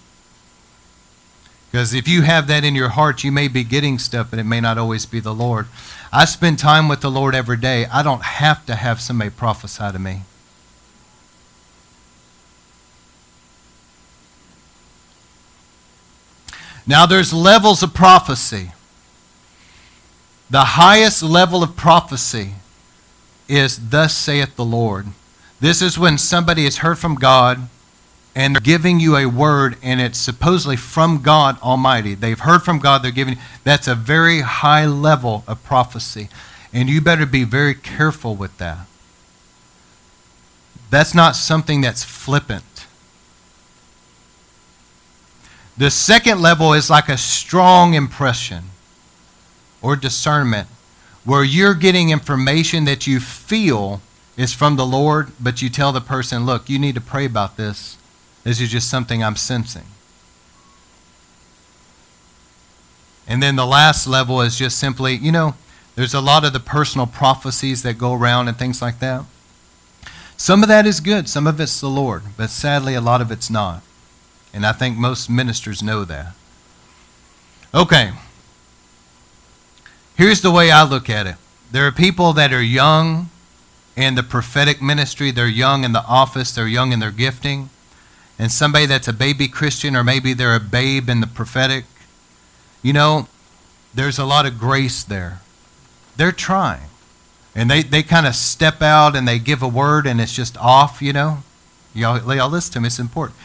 [1.76, 4.44] Because if you have that in your heart, you may be getting stuff, but it
[4.44, 5.66] may not always be the Lord.
[6.10, 7.84] I spend time with the Lord every day.
[7.92, 10.22] I don't have to have somebody prophesy to me.
[16.86, 18.72] Now, there's levels of prophecy.
[20.48, 22.54] The highest level of prophecy
[23.48, 25.08] is, Thus saith the Lord.
[25.60, 27.68] This is when somebody has heard from God
[28.36, 32.14] and they're giving you a word and it's supposedly from God Almighty.
[32.14, 36.28] They've heard from God, they're giving that's a very high level of prophecy.
[36.70, 38.86] And you better be very careful with that.
[40.90, 42.86] That's not something that's flippant.
[45.78, 48.64] The second level is like a strong impression
[49.80, 50.68] or discernment
[51.24, 54.02] where you're getting information that you feel
[54.36, 57.56] is from the Lord, but you tell the person, look, you need to pray about
[57.56, 57.95] this
[58.46, 59.86] this is just something I'm sensing.
[63.26, 65.56] And then the last level is just simply, you know,
[65.96, 69.24] there's a lot of the personal prophecies that go around and things like that.
[70.36, 73.32] Some of that is good, some of it's the Lord, but sadly, a lot of
[73.32, 73.82] it's not.
[74.54, 76.32] And I think most ministers know that.
[77.74, 78.12] Okay.
[80.14, 81.34] Here's the way I look at it
[81.72, 83.28] there are people that are young
[83.96, 87.70] in the prophetic ministry, they're young in the office, they're young in their gifting
[88.38, 91.84] and somebody that's a baby Christian or maybe they're a babe in the prophetic,
[92.82, 93.28] you know,
[93.94, 95.40] there's a lot of grace there.
[96.16, 96.88] They're trying.
[97.54, 100.58] And they, they kind of step out and they give a word and it's just
[100.58, 101.38] off, you know.
[101.94, 103.38] Y'all, y'all listen to me, it's important.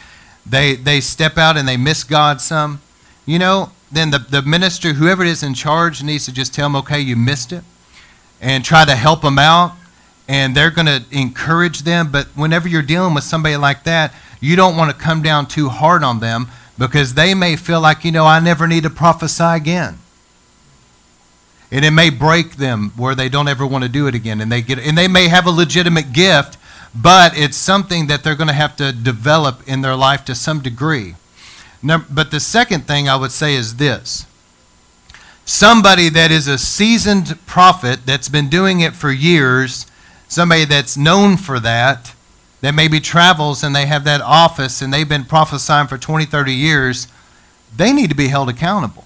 [0.44, 2.82] They, they step out and they miss God some.
[3.24, 6.66] You know, then the, the minister, whoever it is in charge, needs to just tell
[6.66, 7.64] them, okay, you missed it,
[8.40, 9.74] and try to help them out.
[10.28, 12.10] And they're going to encourage them.
[12.10, 15.68] But whenever you're dealing with somebody like that, you don't want to come down too
[15.68, 19.44] hard on them because they may feel like, you know, I never need to prophesy
[19.44, 19.98] again.
[21.70, 24.40] And it may break them where they don't ever want to do it again.
[24.40, 26.58] And they get and they may have a legitimate gift,
[26.94, 30.60] but it's something that they're going to have to develop in their life to some
[30.60, 31.14] degree.
[31.80, 34.26] Now, but the second thing I would say is this.
[35.44, 39.86] Somebody that is a seasoned prophet that's been doing it for years,
[40.28, 42.11] somebody that's known for that,
[42.62, 46.52] that maybe travels and they have that office and they've been prophesying for 20, 30
[46.52, 47.08] years,
[47.76, 49.04] they need to be held accountable.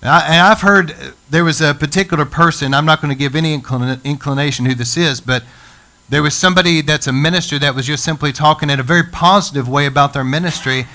[0.00, 0.94] And I've heard uh,
[1.28, 5.20] there was a particular person, I'm not going to give any inclination who this is,
[5.20, 5.42] but
[6.08, 9.68] there was somebody that's a minister that was just simply talking in a very positive
[9.68, 10.86] way about their ministry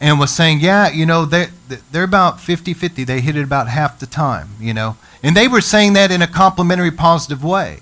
[0.00, 1.50] and was saying, yeah, you know, they're,
[1.90, 3.04] they're about 50 50.
[3.04, 4.96] They hit it about half the time, you know.
[5.22, 7.80] And they were saying that in a complimentary, positive way.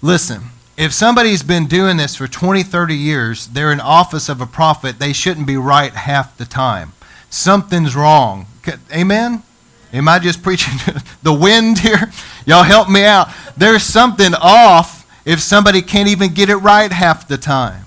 [0.00, 4.46] Listen, if somebody's been doing this for 20, 30 years, they're in office of a
[4.46, 6.92] prophet, they shouldn't be right half the time.
[7.28, 8.46] Something's wrong.
[8.94, 9.42] Amen?
[9.92, 10.74] Am I just preaching
[11.24, 12.12] the wind here?
[12.46, 13.28] Y'all help me out.
[13.56, 17.84] There's something off if somebody can't even get it right half the time.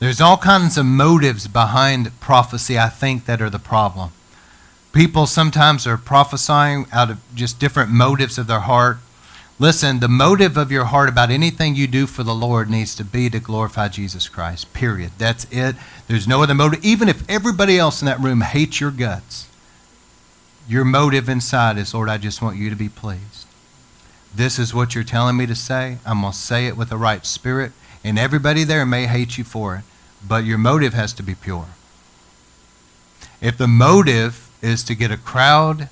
[0.00, 4.10] There's all kinds of motives behind prophecy, I think, that are the problem.
[4.92, 8.98] People sometimes are prophesying out of just different motives of their heart.
[9.58, 13.04] Listen, the motive of your heart about anything you do for the Lord needs to
[13.04, 14.72] be to glorify Jesus Christ.
[14.72, 15.12] Period.
[15.18, 15.76] That's it.
[16.08, 16.84] There's no other motive.
[16.84, 19.48] Even if everybody else in that room hates your guts,
[20.66, 23.46] your motive inside is, Lord, I just want you to be pleased.
[24.34, 25.98] This is what you're telling me to say.
[26.06, 27.72] I'm going to say it with the right spirit.
[28.02, 29.82] And everybody there may hate you for it,
[30.26, 31.66] but your motive has to be pure.
[33.40, 35.88] If the motive is to get a crowd,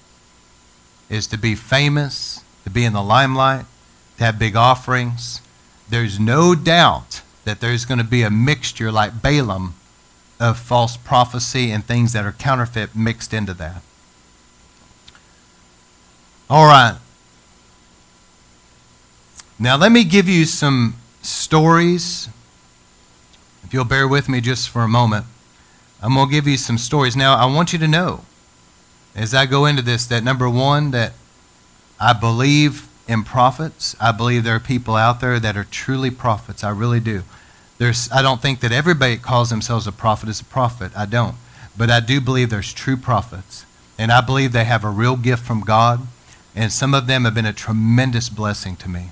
[1.09, 3.64] is to be famous, to be in the limelight,
[4.18, 5.40] to have big offerings.
[5.88, 9.74] There's no doubt that there's going to be a mixture like Balaam
[10.38, 13.83] of false prophecy and things that are counterfeit mixed into that.
[16.50, 16.98] All right.
[19.59, 22.28] Now, let me give you some stories.
[23.64, 25.26] If you'll bear with me just for a moment,
[26.00, 27.16] I'm going to give you some stories.
[27.16, 28.24] Now, I want you to know,
[29.14, 31.12] as I go into this, that number one, that
[32.01, 33.97] I believe in prophets.
[34.01, 36.62] I believe there are people out there that are truly prophets.
[36.62, 37.23] I really do.
[37.79, 40.92] There's, I don't think that everybody that calls themselves a prophet is a prophet.
[40.97, 41.37] I don't.
[41.77, 43.64] But I do believe there's true prophets.
[43.99, 46.07] And I believe they have a real gift from God.
[46.55, 49.11] And some of them have been a tremendous blessing to me.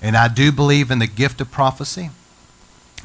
[0.00, 2.10] And I do believe in the gift of prophecy.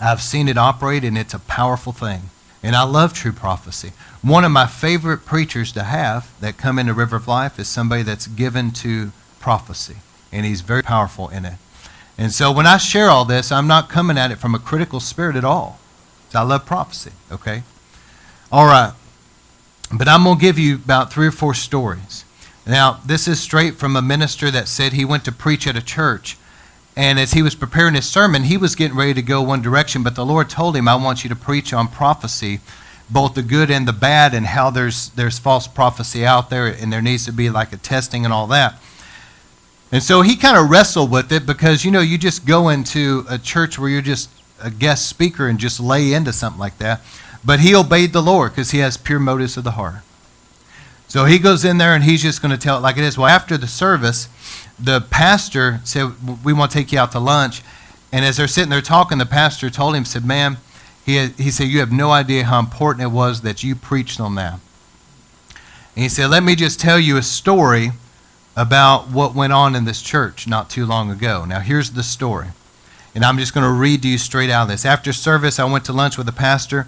[0.01, 2.29] I've seen it operate, and it's a powerful thing.
[2.61, 3.93] And I love true prophecy.
[4.21, 8.03] One of my favorite preachers to have that come into River of Life is somebody
[8.03, 9.97] that's given to prophecy,
[10.31, 11.55] and he's very powerful in it.
[12.17, 14.99] And so when I share all this, I'm not coming at it from a critical
[14.99, 15.79] spirit at all.
[16.35, 17.63] I love prophecy, okay?
[18.51, 18.93] All right.
[19.91, 22.25] But I'm going to give you about three or four stories.
[22.67, 25.81] Now, this is straight from a minister that said he went to preach at a
[25.81, 26.37] church.
[26.99, 30.03] And as he was preparing his sermon, he was getting ready to go one direction,
[30.03, 32.59] but the Lord told him, I want you to preach on prophecy
[33.09, 36.91] both the good and the bad and how there's there's false prophecy out there and
[36.91, 38.81] there needs to be like a testing and all that.
[39.93, 43.23] And so he kind of wrestled with it because you know you just go into
[43.29, 44.29] a church where you're just
[44.61, 46.99] a guest speaker and just lay into something like that.
[47.45, 50.03] But he obeyed the Lord because he has pure motives of the heart.
[51.07, 53.17] So he goes in there and he's just going to tell it like it is.
[53.17, 54.27] Well, after the service,
[54.79, 56.13] the pastor said,
[56.43, 57.61] "We want to take you out to lunch."
[58.11, 60.57] And as they're sitting there talking, the pastor told him, "said Man."
[61.09, 64.35] He, he said, You have no idea how important it was that you preached on
[64.35, 64.59] that.
[65.95, 67.93] And he said, Let me just tell you a story
[68.55, 71.45] about what went on in this church not too long ago.
[71.45, 72.49] Now, here's the story.
[73.15, 74.85] And I'm just going to read to you straight out of this.
[74.85, 76.87] After service, I went to lunch with the pastor,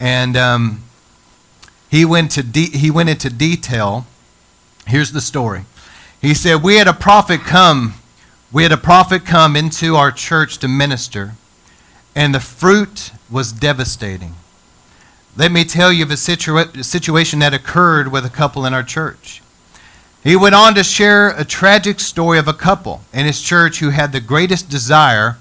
[0.00, 0.82] and um,
[1.90, 4.06] he, went to de- he went into detail.
[4.86, 5.66] Here's the story.
[6.22, 7.94] He said, We had a prophet come.
[8.52, 11.32] We had a prophet come into our church to minister,
[12.14, 14.34] and the fruit was devastating.
[15.36, 18.82] Let me tell you of a situa- situation that occurred with a couple in our
[18.82, 19.42] church.
[20.22, 23.90] He went on to share a tragic story of a couple in his church who
[23.90, 25.38] had the greatest desire.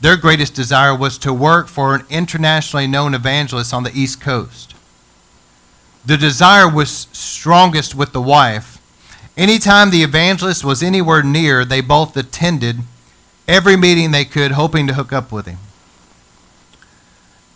[0.00, 4.74] Their greatest desire was to work for an internationally known evangelist on the East Coast.
[6.04, 8.79] The desire was strongest with the wife.
[9.40, 12.80] Anytime the evangelist was anywhere near, they both attended
[13.48, 15.56] every meeting they could, hoping to hook up with him.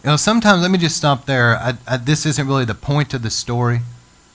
[0.03, 1.59] You know, sometimes, let me just stop there.
[1.59, 3.81] I, I, this isn't really the point of the story,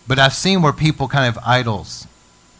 [0.07, 2.05] but I've seen where people kind of idols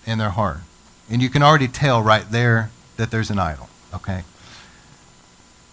[0.08, 0.62] in their heart.
[1.08, 4.24] And you can already tell right there that there's an idol, okay?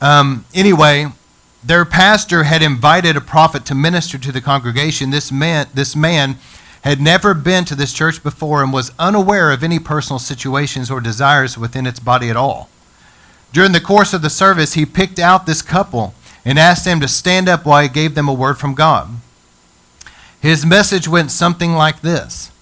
[0.02, 1.06] Um, anyway,
[1.64, 5.08] their pastor had invited a prophet to minister to the congregation.
[5.08, 6.36] This man, this man
[6.86, 11.00] had never been to this church before and was unaware of any personal situations or
[11.00, 12.70] desires within its body at all.
[13.52, 17.08] During the course of the service, he picked out this couple and asked them to
[17.08, 19.08] stand up while he gave them a word from God.
[20.40, 22.52] His message went something like this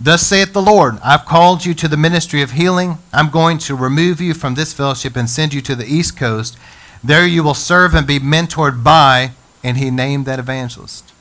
[0.00, 2.98] Thus saith the Lord, I've called you to the ministry of healing.
[3.12, 6.56] I'm going to remove you from this fellowship and send you to the East Coast.
[7.02, 9.32] There you will serve and be mentored by,
[9.64, 11.11] and he named that evangelist.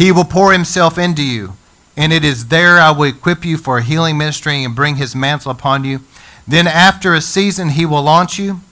[0.00, 1.52] He will pour himself into you,
[1.94, 5.14] and it is there I will equip you for a healing ministry and bring his
[5.14, 6.00] mantle upon you.
[6.48, 8.62] Then, after a season, he will launch you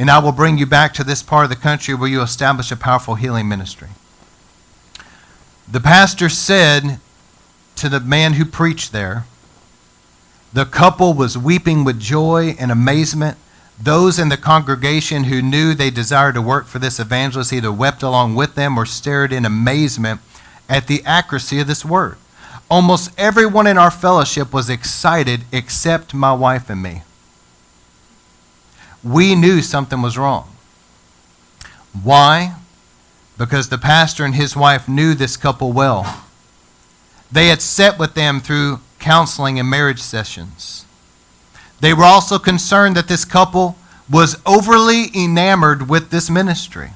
[0.00, 2.72] and I will bring you back to this part of the country where you establish
[2.72, 3.88] a powerful healing ministry.
[5.70, 6.98] The pastor said
[7.76, 9.26] to the man who preached there,
[10.54, 13.36] the couple was weeping with joy and amazement.
[13.78, 18.02] Those in the congregation who knew they desired to work for this evangelist either wept
[18.02, 20.22] along with them or stared in amazement
[20.70, 22.16] at the accuracy of this word.
[22.70, 27.02] Almost everyone in our fellowship was excited except my wife and me
[29.02, 30.48] we knew something was wrong.
[32.02, 32.56] Why?
[33.38, 36.24] Because the pastor and his wife knew this couple well.
[37.32, 40.84] They had sat with them through counseling and marriage sessions.
[41.80, 43.76] They were also concerned that this couple
[44.10, 46.90] was overly enamored with this ministry,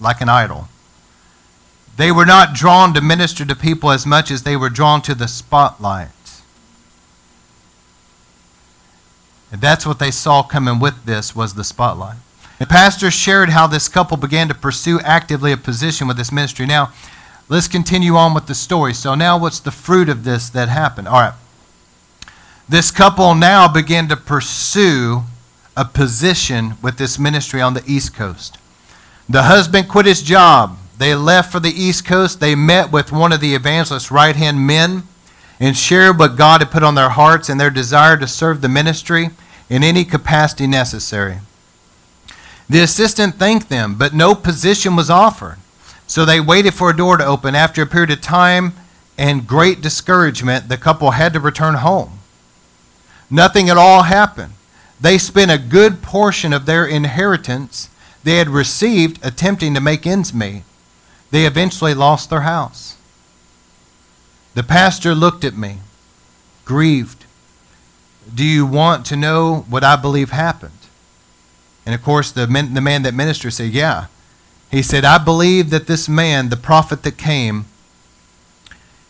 [0.00, 0.68] like an idol.
[1.96, 5.14] They were not drawn to minister to people as much as they were drawn to
[5.14, 6.08] the spotlight.
[9.50, 12.16] And that's what they saw coming with this was the spotlight.
[12.58, 16.64] The pastor shared how this couple began to pursue actively a position with this ministry.
[16.64, 16.92] Now,
[17.48, 18.94] let's continue on with the story.
[18.94, 21.08] So now what's the fruit of this that happened?
[21.08, 21.34] All right.
[22.68, 25.24] This couple now began to pursue
[25.76, 28.56] a position with this ministry on the East Coast.
[29.28, 30.78] The husband quit his job.
[31.02, 32.38] They left for the East Coast.
[32.38, 35.02] They met with one of the evangelist's right hand men
[35.58, 38.68] and shared what God had put on their hearts and their desire to serve the
[38.68, 39.30] ministry
[39.68, 41.40] in any capacity necessary.
[42.70, 45.56] The assistant thanked them, but no position was offered.
[46.06, 47.56] So they waited for a door to open.
[47.56, 48.72] After a period of time
[49.18, 52.20] and great discouragement, the couple had to return home.
[53.28, 54.52] Nothing at all happened.
[55.00, 57.90] They spent a good portion of their inheritance
[58.22, 60.62] they had received attempting to make ends meet.
[61.32, 62.96] They eventually lost their house.
[64.54, 65.78] The pastor looked at me,
[66.66, 67.24] grieved.
[68.32, 70.72] Do you want to know what I believe happened?
[71.86, 74.06] And of course, the, the man that ministered said, Yeah.
[74.70, 77.64] He said, I believe that this man, the prophet that came,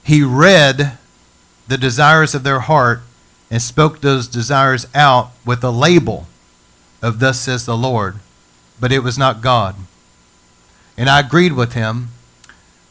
[0.03, 0.99] he read
[1.69, 3.03] the desires of their heart
[3.51, 6.27] and spoke those desires out with a label
[7.01, 8.17] of thus says the Lord,
[8.81, 9.77] but it was not God.
[10.97, 12.09] And I agreed with him.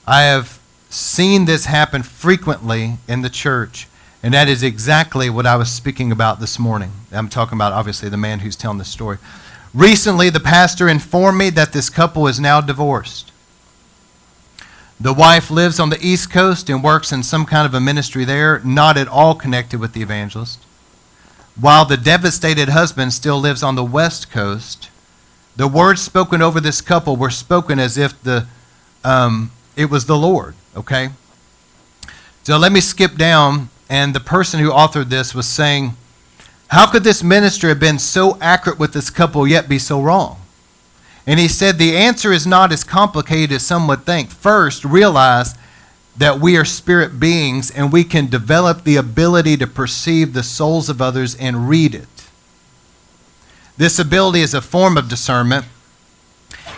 [0.07, 3.87] I have seen this happen frequently in the church,
[4.21, 6.91] and that is exactly what I was speaking about this morning.
[7.11, 9.17] I'm talking about, obviously, the man who's telling the story.
[9.73, 13.31] Recently, the pastor informed me that this couple is now divorced.
[14.99, 18.23] The wife lives on the East Coast and works in some kind of a ministry
[18.23, 20.59] there, not at all connected with the evangelist.
[21.59, 24.90] While the devastated husband still lives on the West Coast,
[25.55, 28.47] the words spoken over this couple were spoken as if the
[29.03, 30.55] um, it was the Lord.
[30.75, 31.09] Okay,
[32.43, 35.95] so let me skip down, and the person who authored this was saying,
[36.67, 40.37] "How could this minister have been so accurate with this couple yet be so wrong?"
[41.27, 44.31] And he said the answer is not as complicated as some would think.
[44.31, 45.55] First, realize
[46.17, 50.89] that we are spirit beings and we can develop the ability to perceive the souls
[50.89, 52.20] of others and read it.
[53.81, 55.65] This ability is a form of discernment.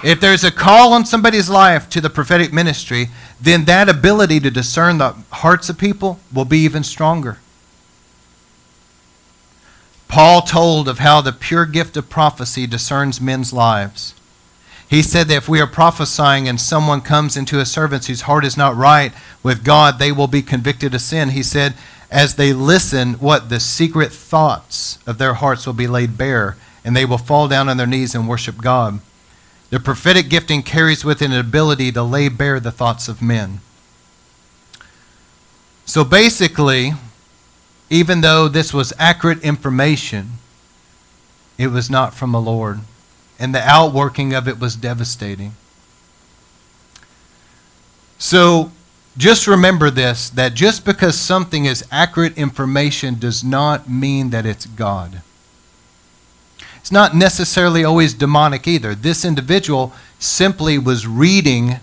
[0.05, 3.09] If there's a call on somebody's life to the prophetic ministry,
[3.41, 7.39] then that ability to discern the hearts of people will be even stronger.
[10.07, 14.15] Paul told of how the pure gift of prophecy discerns men's lives.
[14.89, 18.45] He said that if we are prophesying and someone comes into a servant whose heart
[18.45, 19.11] is not right
[19.43, 21.31] with God, they will be convicted of sin.
[21.31, 21.73] He said,
[22.09, 23.49] as they listen, what?
[23.49, 27.69] The secret thoughts of their hearts will be laid bare, and they will fall down
[27.69, 28.99] on their knees and worship God.
[29.69, 33.61] The prophetic gifting carries with it an ability to lay bare the thoughts of men.
[35.85, 36.93] So basically,
[37.89, 40.33] even though this was accurate information,
[41.57, 42.81] it was not from the Lord
[43.39, 45.53] and the outworking of it was devastating.
[48.17, 48.71] So
[49.17, 54.65] just remember this that just because something is accurate information does not mean that it's
[54.65, 55.21] God.
[56.83, 58.93] It's not necessarily always demonic either.
[58.93, 61.79] This individual simply was reading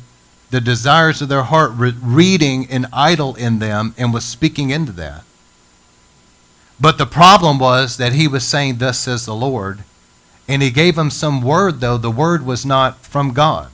[0.50, 4.92] the desires of their heart, re- reading an idol in them, and was speaking into
[4.92, 5.24] that.
[6.78, 9.84] But the problem was that he was saying, Thus says the Lord,
[10.46, 13.70] and he gave them some word, though the word was not from God.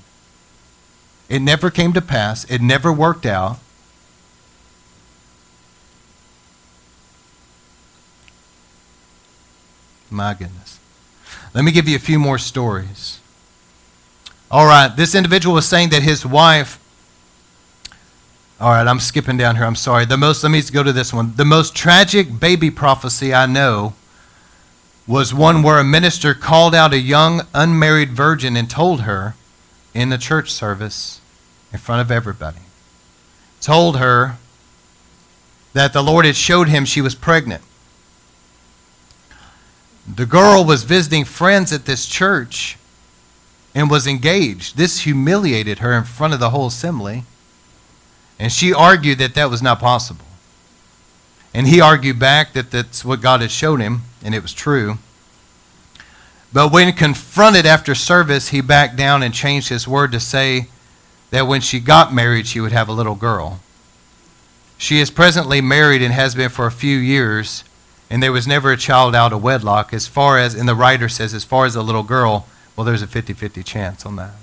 [1.29, 3.59] It never came to pass, it never worked out.
[10.09, 10.76] My goodness.
[11.57, 13.19] Let me give you a few more stories.
[14.51, 16.79] All right, this individual was saying that his wife.
[18.61, 19.65] All right, I'm skipping down here.
[19.65, 20.05] I'm sorry.
[20.05, 21.33] The most, let me go to this one.
[21.37, 23.95] The most tragic baby prophecy I know
[25.07, 29.35] was one where a minister called out a young unmarried virgin and told her
[29.95, 31.23] in the church service
[31.73, 32.61] in front of everybody,
[33.63, 34.37] told her
[35.73, 37.63] that the Lord had showed him she was pregnant.
[40.09, 42.79] The girl was visiting friends at this church
[43.75, 44.77] and was engaged.
[44.77, 47.25] This humiliated her in front of the whole assembly.
[48.39, 50.25] And she argued that that was not possible.
[51.53, 54.99] And he argued back that that's what God had shown him, and it was true.
[56.53, 60.69] But when confronted after service, he backed down and changed his word to say
[61.31, 63.61] that when she got married, she would have a little girl.
[64.79, 67.65] She is presently married and has been for a few years,
[68.09, 69.93] and there was never a child out of wedlock.
[69.93, 72.47] As far as, and the writer says, as far as a little girl,
[72.77, 74.35] well, there's a 50 50 chance on that.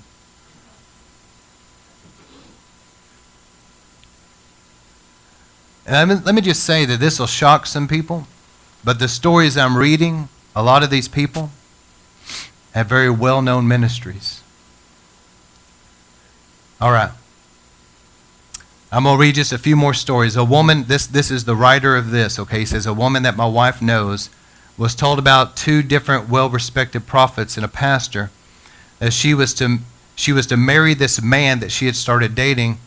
[5.86, 8.26] And let me just say that this will shock some people,
[8.82, 11.50] but the stories I'm reading, a lot of these people
[12.72, 14.42] have very well known ministries.
[16.80, 17.10] All right.
[18.94, 20.36] I'm going to read just a few more stories.
[20.36, 22.60] A woman, this, this is the writer of this, okay?
[22.60, 24.30] He says, A woman that my wife knows
[24.78, 28.30] was told about two different well respected prophets and a pastor
[29.00, 29.78] that she was, to,
[30.14, 32.78] she was to marry this man that she had started dating.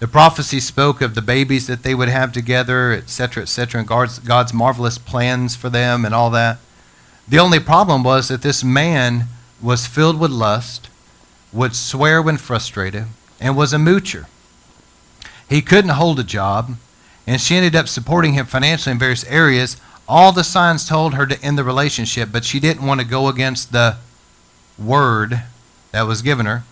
[0.00, 4.18] The prophecy spoke of the babies that they would have together, etc., etc., and God's,
[4.18, 6.58] God's marvelous plans for them and all that.
[7.26, 9.28] The only problem was that this man
[9.62, 10.90] was filled with lust,
[11.54, 13.06] would swear when frustrated,
[13.40, 14.26] and was a moocher.
[15.48, 16.76] He couldn't hold a job,
[17.26, 19.76] and she ended up supporting him financially in various areas.
[20.08, 23.28] All the signs told her to end the relationship, but she didn't want to go
[23.28, 23.96] against the
[24.78, 25.42] word
[25.92, 26.64] that was given her.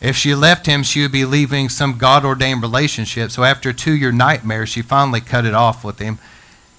[0.00, 3.30] If she left him, she would be leaving some God ordained relationship.
[3.30, 6.18] So after a two year nightmare, she finally cut it off with him.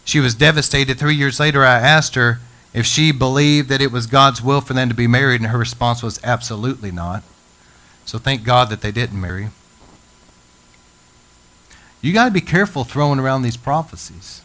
[0.05, 0.99] She was devastated.
[0.99, 2.39] Three years later, I asked her
[2.73, 5.57] if she believed that it was God's will for them to be married, and her
[5.57, 7.23] response was absolutely not.
[8.05, 9.49] So thank God that they didn't marry.
[12.07, 14.41] You got to be careful throwing around these prophecies.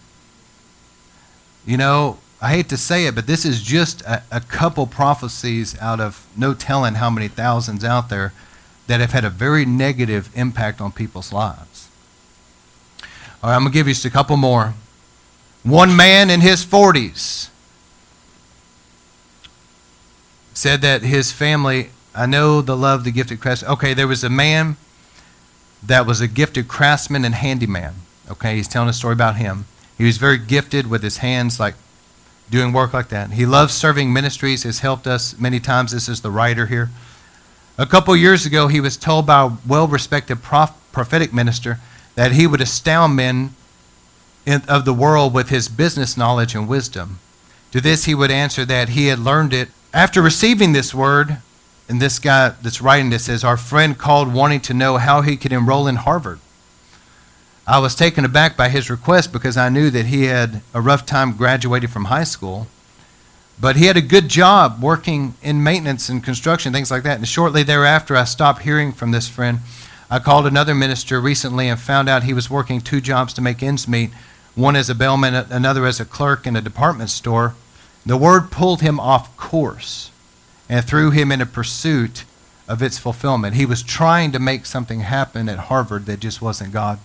[1.65, 5.79] You know, I hate to say it, but this is just a, a, couple prophecies
[5.79, 8.33] out of no telling how many thousands out there
[8.89, 11.89] that have had a very negative impact on people's lives.
[13.45, 14.75] All right, I'm going to give you just a couple more.
[15.63, 17.49] One man in his 40s
[20.53, 23.63] said that his family, I know the love, the gift of Christ.
[23.63, 24.79] Okay, there was a man
[25.83, 27.95] that was a gifted craftsman and handyman.
[28.31, 29.67] Okay, he's telling a story about him.
[29.99, 31.75] He was very gifted with his hands, like
[32.51, 33.33] doing work like that.
[33.33, 35.93] He loves serving ministries, has helped us many times.
[35.93, 36.91] This is the writer here.
[37.79, 41.81] A couple years ago, he was told by a well respected prof- prophetic minister
[42.15, 43.55] that he would astound men
[44.45, 47.19] in, of the world with his business knowledge and wisdom.
[47.73, 49.71] To this, he would answer that he had learned it.
[49.95, 51.39] After receiving this word,
[51.93, 55.37] and this guy that's writing this says, Our friend called wanting to know how he
[55.37, 56.39] could enroll in Harvard.
[57.67, 61.05] I was taken aback by his request because I knew that he had a rough
[61.05, 62.67] time graduating from high school.
[63.61, 67.19] But he had a good job working in maintenance and construction, things like that.
[67.19, 69.59] And shortly thereafter, I stopped hearing from this friend.
[70.11, 73.63] I called another minister recently and found out he was working two jobs to make
[73.63, 74.13] ends meet
[74.55, 77.55] one as a bellman, another as a clerk in a department store.
[78.07, 80.11] The word pulled him off course
[80.73, 82.25] and threw him in a pursuit
[82.67, 83.57] of its fulfillment.
[83.57, 86.99] He was trying to make something happen at Harvard that just wasn't God.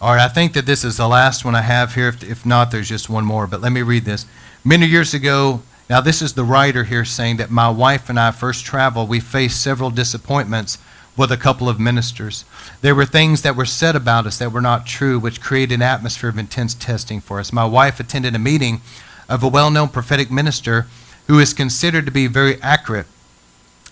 [0.00, 2.08] All right, I think that this is the last one I have here.
[2.08, 3.46] If, if not, there's just one more.
[3.46, 4.24] But let me read this.
[4.64, 5.60] Many years ago,
[5.90, 9.10] now this is the writer here saying that my wife and I first traveled.
[9.10, 10.78] We faced several disappointments
[11.16, 12.44] with a couple of ministers.
[12.80, 15.82] There were things that were said about us that were not true, which created an
[15.82, 17.52] atmosphere of intense testing for us.
[17.52, 18.80] My wife attended a meeting
[19.28, 20.86] of a well known prophetic minister
[21.26, 23.06] who is considered to be very accurate.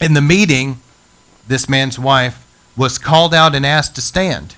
[0.01, 0.81] In the meeting,
[1.47, 2.47] this man's wife
[2.77, 4.57] was called out and asked to stand.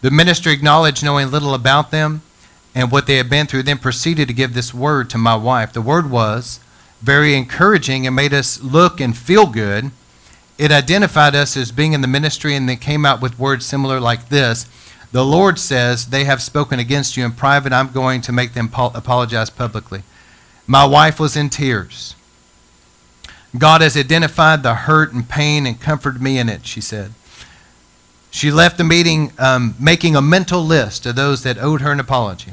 [0.00, 2.22] The minister acknowledged knowing little about them
[2.74, 5.72] and what they had been through, then proceeded to give this word to my wife.
[5.72, 6.60] The word was
[7.00, 9.90] very encouraging and made us look and feel good
[10.58, 14.00] it identified us as being in the ministry and they came out with words similar
[14.00, 14.66] like this
[15.12, 17.72] The Lord says, They have spoken against you in private.
[17.72, 20.02] I'm going to make them apologize publicly.
[20.66, 22.14] My wife was in tears.
[23.56, 27.12] God has identified the hurt and pain and comforted me in it, she said.
[28.30, 32.00] She left the meeting um, making a mental list of those that owed her an
[32.00, 32.52] apology.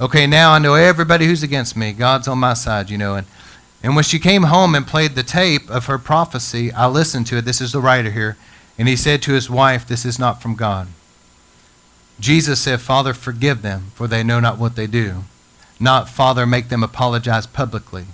[0.00, 1.92] Okay, now I know everybody who's against me.
[1.92, 3.14] God's on my side, you know.
[3.14, 3.26] And
[3.86, 7.36] and when she came home and played the tape of her prophecy, I listened to
[7.36, 7.44] it.
[7.44, 8.36] This is the writer here.
[8.76, 10.88] And he said to his wife, This is not from God.
[12.18, 15.22] Jesus said, Father, forgive them, for they know not what they do.
[15.78, 18.06] Not, Father, make them apologize publicly.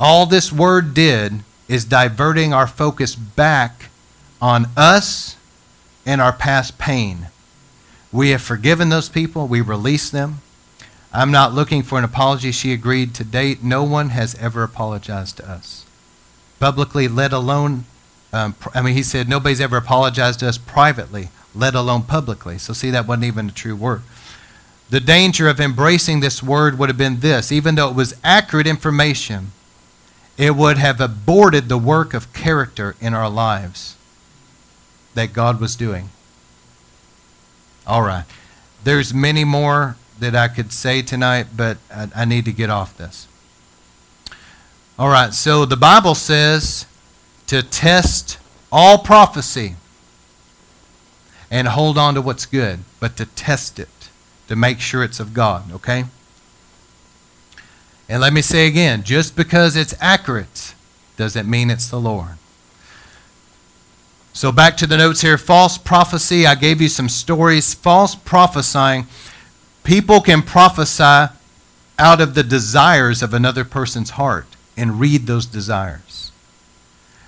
[0.00, 3.88] All this word did is diverting our focus back
[4.42, 5.36] on us
[6.04, 7.28] and our past pain.
[8.10, 10.40] We have forgiven those people, we release them.
[11.12, 12.52] I'm not looking for an apology.
[12.52, 13.62] She agreed to date.
[13.62, 15.84] No one has ever apologized to us
[16.60, 17.84] publicly, let alone,
[18.32, 22.58] um, I mean, he said nobody's ever apologized to us privately, let alone publicly.
[22.58, 24.02] So, see, that wasn't even a true word.
[24.90, 28.66] The danger of embracing this word would have been this even though it was accurate
[28.66, 29.52] information,
[30.36, 33.96] it would have aborted the work of character in our lives
[35.14, 36.10] that God was doing.
[37.86, 38.24] All right.
[38.84, 42.96] There's many more that I could say tonight, but I, I need to get off
[42.96, 43.26] this.
[44.98, 46.86] All right, so the Bible says
[47.46, 48.38] to test
[48.70, 49.76] all prophecy
[51.50, 53.88] and hold on to what's good, but to test it,
[54.48, 56.04] to make sure it's of God, okay?
[58.08, 60.74] And let me say again just because it's accurate
[61.16, 62.36] doesn't mean it's the Lord.
[64.32, 66.46] So back to the notes here false prophecy.
[66.46, 67.74] I gave you some stories.
[67.74, 69.06] False prophesying.
[69.84, 71.32] People can prophesy
[71.98, 76.32] out of the desires of another person's heart and read those desires.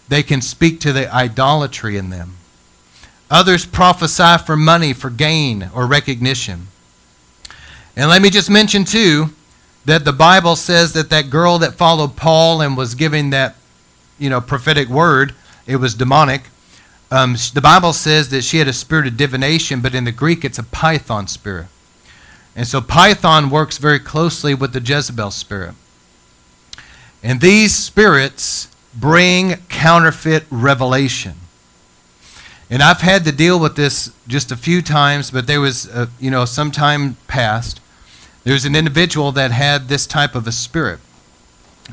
[0.08, 2.36] They can speak to the idolatry in them.
[3.30, 6.68] Others prophesy for money, for gain, or recognition.
[7.96, 9.30] And let me just mention, too,
[9.84, 13.56] that the Bible says that that girl that followed Paul and was giving that,
[14.18, 15.34] you know, prophetic word,
[15.66, 16.42] it was demonic.
[17.10, 20.44] Um, the Bible says that she had a spirit of divination, but in the Greek
[20.44, 21.66] it's a python spirit.
[22.54, 25.74] And so python works very closely with the Jezebel spirit.
[27.22, 31.34] And these spirits bring counterfeit revelation.
[32.68, 36.08] And I've had to deal with this just a few times, but there was, a,
[36.18, 37.80] you know, some time past
[38.44, 40.98] there's an individual that had this type of a spirit.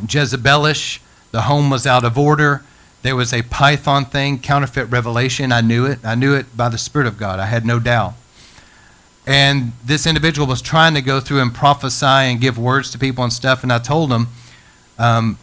[0.01, 0.99] Jezebelish,
[1.32, 2.64] the home was out of order.
[3.01, 5.51] There was a python thing, counterfeit revelation.
[5.51, 5.99] I knew it.
[6.03, 7.39] I knew it by the Spirit of God.
[7.39, 8.16] I had no doubt.
[9.30, 13.23] And this individual was trying to go through and prophesy and give words to people
[13.23, 13.61] and stuff.
[13.61, 14.30] And I told him
[14.97, 15.38] um,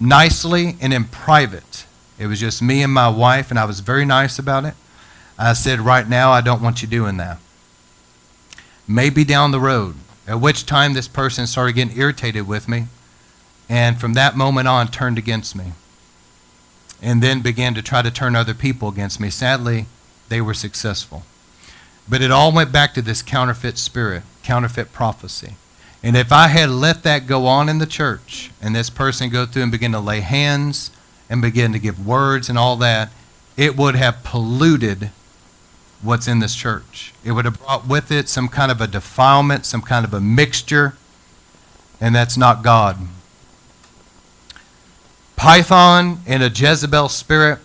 [0.00, 1.86] nicely and in private.
[2.18, 4.74] It was just me and my wife, and I was very nice about it.
[5.38, 7.38] I said, Right now, I don't want you doing that.
[8.88, 9.94] Maybe down the road.
[10.26, 12.86] At which time this person started getting irritated with me,
[13.68, 15.74] and from that moment on turned against me.
[17.00, 19.30] And then began to try to turn other people against me.
[19.30, 19.86] Sadly,
[20.28, 21.22] they were successful.
[22.08, 25.56] But it all went back to this counterfeit spirit, counterfeit prophecy.
[26.02, 29.44] And if I had let that go on in the church, and this person go
[29.44, 30.90] through and begin to lay hands
[31.28, 33.10] and begin to give words and all that,
[33.56, 35.10] it would have polluted
[36.00, 37.12] what's in this church.
[37.24, 40.20] It would have brought with it some kind of a defilement, some kind of a
[40.20, 40.94] mixture,
[42.00, 42.96] and that's not God.
[45.34, 47.58] Python and a Jezebel spirit,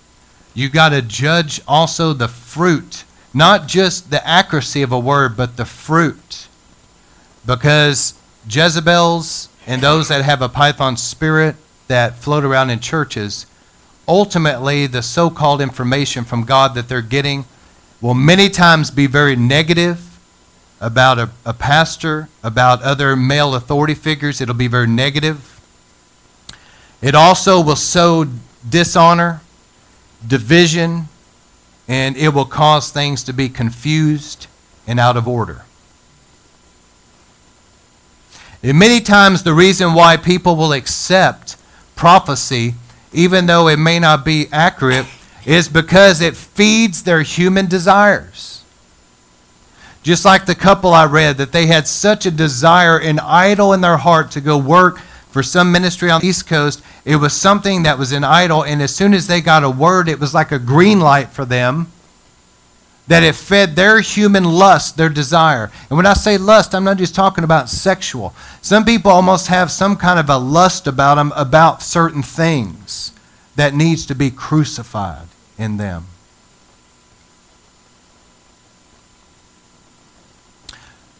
[0.53, 3.03] you got to judge also the fruit,
[3.33, 6.47] not just the accuracy of a word, but the fruit.
[7.45, 8.13] Because
[8.47, 11.55] Jezebels and those that have a Python spirit
[11.87, 13.45] that float around in churches,
[14.07, 17.45] ultimately the so called information from God that they're getting
[18.01, 20.19] will many times be very negative
[20.81, 24.41] about a, a, pastor, about other male authority figures.
[24.41, 25.61] It'll be very negative.
[27.01, 28.25] It also will sow
[28.69, 29.41] dishonor,
[30.27, 31.07] division,
[31.87, 34.47] and it will cause things to be confused
[34.87, 35.63] and out of order.
[38.61, 41.57] And many times, the reason why people will accept
[41.95, 42.75] prophecy,
[43.11, 45.05] even though it may not be accurate,
[45.45, 48.63] is because it feeds their human desires.
[50.01, 53.81] Just like the couple I read, that they had such a desire, an idol in
[53.81, 56.81] their heart to go work for some ministry on the East Coast.
[57.05, 60.07] It was something that was an idol, and as soon as they got a word,
[60.07, 61.91] it was like a green light for them
[63.07, 65.69] that it fed their human lust, their desire.
[65.89, 68.33] And when I say lust, I'm not just talking about sexual.
[68.61, 73.11] Some people almost have some kind of a lust about them about certain things
[73.55, 75.27] that needs to be crucified
[75.57, 76.05] in them.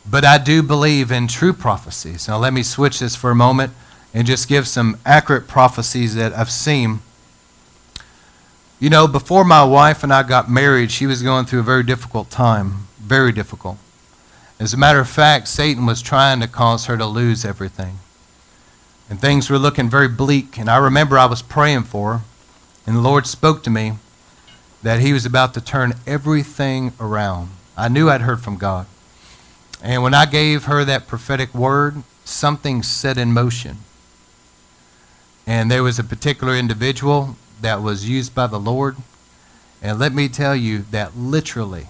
[0.09, 2.27] But I do believe in true prophecies.
[2.27, 3.73] Now, let me switch this for a moment
[4.13, 6.99] and just give some accurate prophecies that I've seen.
[8.79, 11.83] You know, before my wife and I got married, she was going through a very
[11.83, 12.87] difficult time.
[12.99, 13.77] Very difficult.
[14.59, 17.99] As a matter of fact, Satan was trying to cause her to lose everything.
[19.09, 20.57] And things were looking very bleak.
[20.57, 22.21] And I remember I was praying for her,
[22.85, 23.93] and the Lord spoke to me
[24.81, 27.49] that he was about to turn everything around.
[27.75, 28.85] I knew I'd heard from God.
[29.81, 33.77] And when I gave her that prophetic word, something set in motion.
[35.45, 38.97] And there was a particular individual that was used by the Lord.
[39.81, 41.87] And let me tell you that literally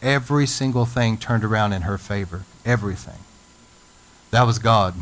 [0.00, 2.44] every single thing turned around in her favor.
[2.64, 3.18] Everything.
[4.30, 4.94] That was God.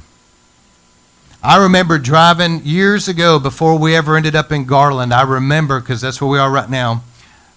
[1.42, 5.12] I remember driving years ago before we ever ended up in Garland.
[5.12, 7.03] I remember, because that's where we are right now.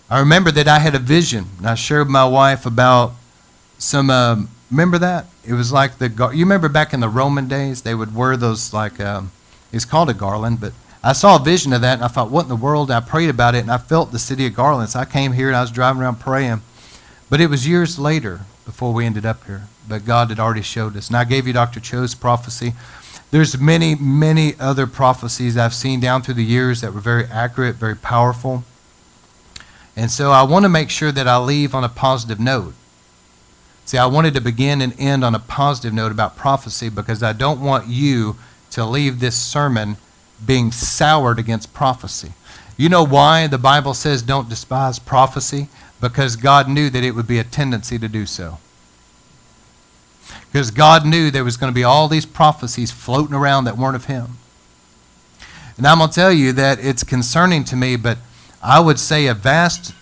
[0.09, 1.45] I remember that I had a vision.
[1.57, 3.13] And I shared with my wife about
[3.77, 4.09] some.
[4.09, 5.25] Uh, remember that?
[5.45, 6.09] It was like the.
[6.33, 8.99] You remember back in the Roman days, they would wear those like.
[8.99, 9.31] Um,
[9.72, 12.43] it's called a garland, but I saw a vision of that, and I thought, what
[12.43, 12.91] in the world?
[12.91, 14.89] I prayed about it, and I felt the city of Garland.
[14.89, 16.61] So I came here, and I was driving around praying.
[17.30, 20.97] But it was years later before we ended up here, but God had already showed
[20.97, 21.07] us.
[21.07, 21.80] And I gave you Dr.
[21.80, 22.74] Cho's prophecy.
[23.32, 27.76] There's many, many other prophecies I've seen down through the years that were very accurate,
[27.76, 28.63] very powerful.
[29.95, 32.74] And so I want to make sure that I leave on a positive note.
[33.86, 37.34] See, I wanted to begin and end on a positive note about prophecy because I
[37.34, 38.36] don't want you
[38.78, 39.97] to leave this sermon
[40.45, 42.34] being soured against prophecy.
[42.78, 45.67] You know why the Bible says don't despise prophecy?
[45.99, 48.59] Because God knew that it would be a tendency to do so.
[50.51, 53.95] Because God knew there was going to be all these prophecies floating around that weren't
[53.95, 54.38] of Him.
[55.75, 58.19] And I'm going to tell you that it's concerning to me, but
[58.61, 59.95] I would say a vast,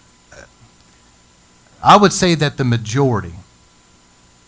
[1.81, 3.35] I would say that the majority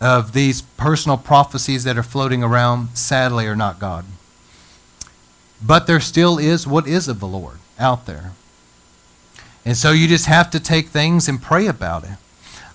[0.02, 4.04] of these personal prophecies that are floating around, sadly, are not God.
[5.62, 8.32] But there still is what is of the Lord out there.
[9.66, 12.18] And so you just have to take things and pray about it.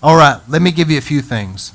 [0.01, 1.73] All right, let me give you a few things.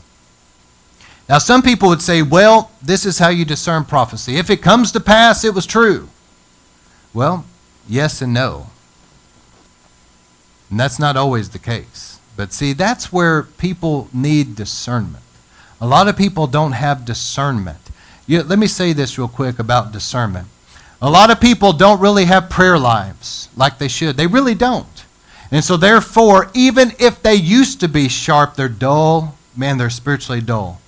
[1.29, 4.37] Now, some people would say, well, this is how you discern prophecy.
[4.37, 6.09] If it comes to pass, it was true.
[7.13, 7.45] Well,
[7.89, 8.69] yes and no.
[10.71, 12.19] And that's not always the case.
[12.37, 15.25] But see, that's where people need discernment.
[15.81, 17.91] A lot of people don't have discernment.
[18.27, 20.49] You, let me say this real quick about discernment.
[21.01, 24.17] A lot of people don't really have prayer lives like they should.
[24.17, 25.05] They really don't.
[25.51, 29.37] And so, therefore, even if they used to be sharp, they're dull.
[29.57, 30.81] Man, they're spiritually dull.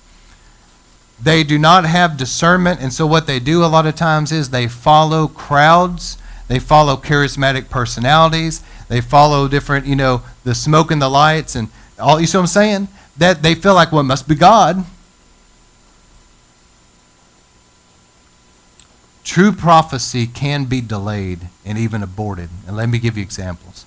[1.21, 4.49] They do not have discernment, and so what they do a lot of times is
[4.49, 11.01] they follow crowds, they follow charismatic personalities, they follow different, you know, the smoke and
[11.01, 12.19] the lights, and all.
[12.19, 12.87] You see what I'm saying?
[13.17, 14.83] That they feel like, well, it must be God.
[19.23, 22.49] True prophecy can be delayed and even aborted.
[22.67, 23.85] And let me give you examples.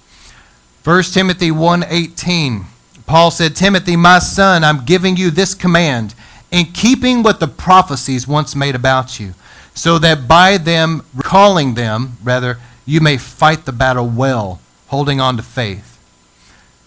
[0.85, 2.67] 1 Timothy 1:18
[3.07, 6.15] Paul said, "Timothy, my son, I'm giving you this command
[6.51, 9.35] in keeping with the prophecies once made about you,
[9.75, 15.37] so that by them, recalling them, rather, you may fight the battle well, holding on
[15.37, 15.99] to faith.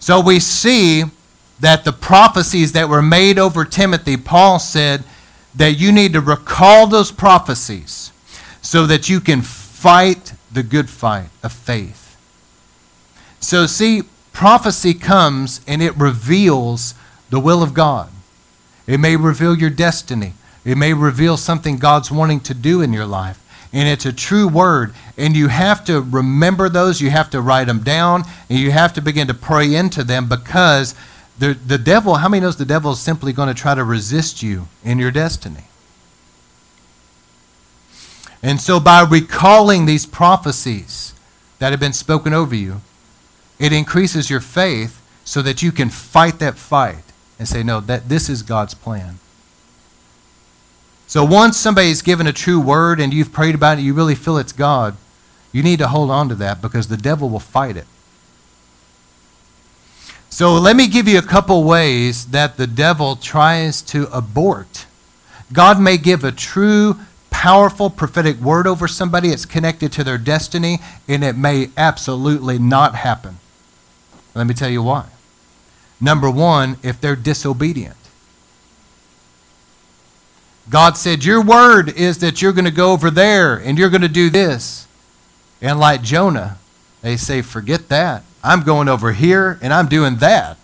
[0.00, 1.04] So we see
[1.60, 5.04] that the prophecies that were made over Timothy, Paul said
[5.54, 8.10] that you need to recall those prophecies
[8.68, 12.18] so that you can fight the good fight of faith.
[13.40, 14.02] So, see,
[14.34, 16.92] prophecy comes and it reveals
[17.30, 18.10] the will of God.
[18.86, 20.34] It may reveal your destiny.
[20.66, 23.42] It may reveal something God's wanting to do in your life.
[23.72, 24.92] And it's a true word.
[25.16, 27.00] And you have to remember those.
[27.00, 28.24] You have to write them down.
[28.50, 30.94] And you have to begin to pray into them because
[31.38, 34.42] the, the devil, how many knows the devil is simply going to try to resist
[34.42, 35.64] you in your destiny?
[38.42, 41.14] And so by recalling these prophecies
[41.58, 42.80] that have been spoken over you,
[43.58, 47.04] it increases your faith so that you can fight that fight
[47.38, 49.18] and say, no, that this is God's plan.
[51.06, 54.36] So once somebody's given a true word and you've prayed about it, you really feel
[54.36, 54.96] it's God,
[55.52, 57.86] you need to hold on to that because the devil will fight it.
[60.30, 64.86] So let me give you a couple ways that the devil tries to abort.
[65.52, 66.98] God may give a true,
[67.38, 69.28] powerful prophetic word over somebody.
[69.28, 73.38] It's connected to their destiny, and it may absolutely not happen.
[74.34, 75.06] Let me tell you why.
[76.00, 77.94] Number one, if they're disobedient.
[80.68, 84.02] God said, Your word is that you're going to go over there and you're going
[84.02, 84.88] to do this.
[85.62, 86.58] And like Jonah,
[87.02, 88.24] they say, Forget that.
[88.42, 90.58] I'm going over here and I'm doing that.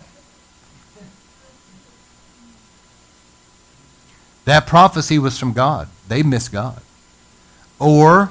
[4.44, 5.88] That prophecy was from God.
[6.08, 6.80] They missed God.
[7.78, 8.30] Or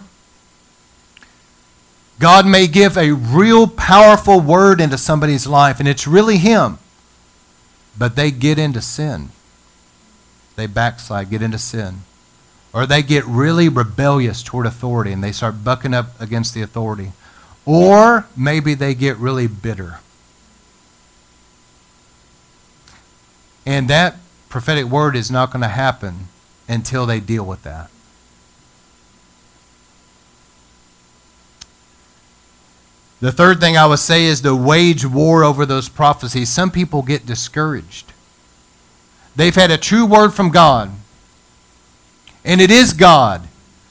[2.20, 6.78] God may give a real powerful word into somebody's life and it's really Him.
[7.98, 9.30] But they get into sin.
[10.56, 12.02] They backslide, get into sin.
[12.74, 17.12] Or they get really rebellious toward authority and they start bucking up against the authority.
[17.66, 20.00] Or maybe they get really bitter.
[23.66, 24.18] And that
[24.54, 26.28] prophetic word is not going to happen
[26.70, 27.90] until they deal with that.
[33.20, 36.50] The third thing I would say is to wage war over those prophecies.
[36.50, 38.14] Some people get discouraged.
[39.36, 40.92] They've had a true word from God,
[42.46, 43.48] and it is God.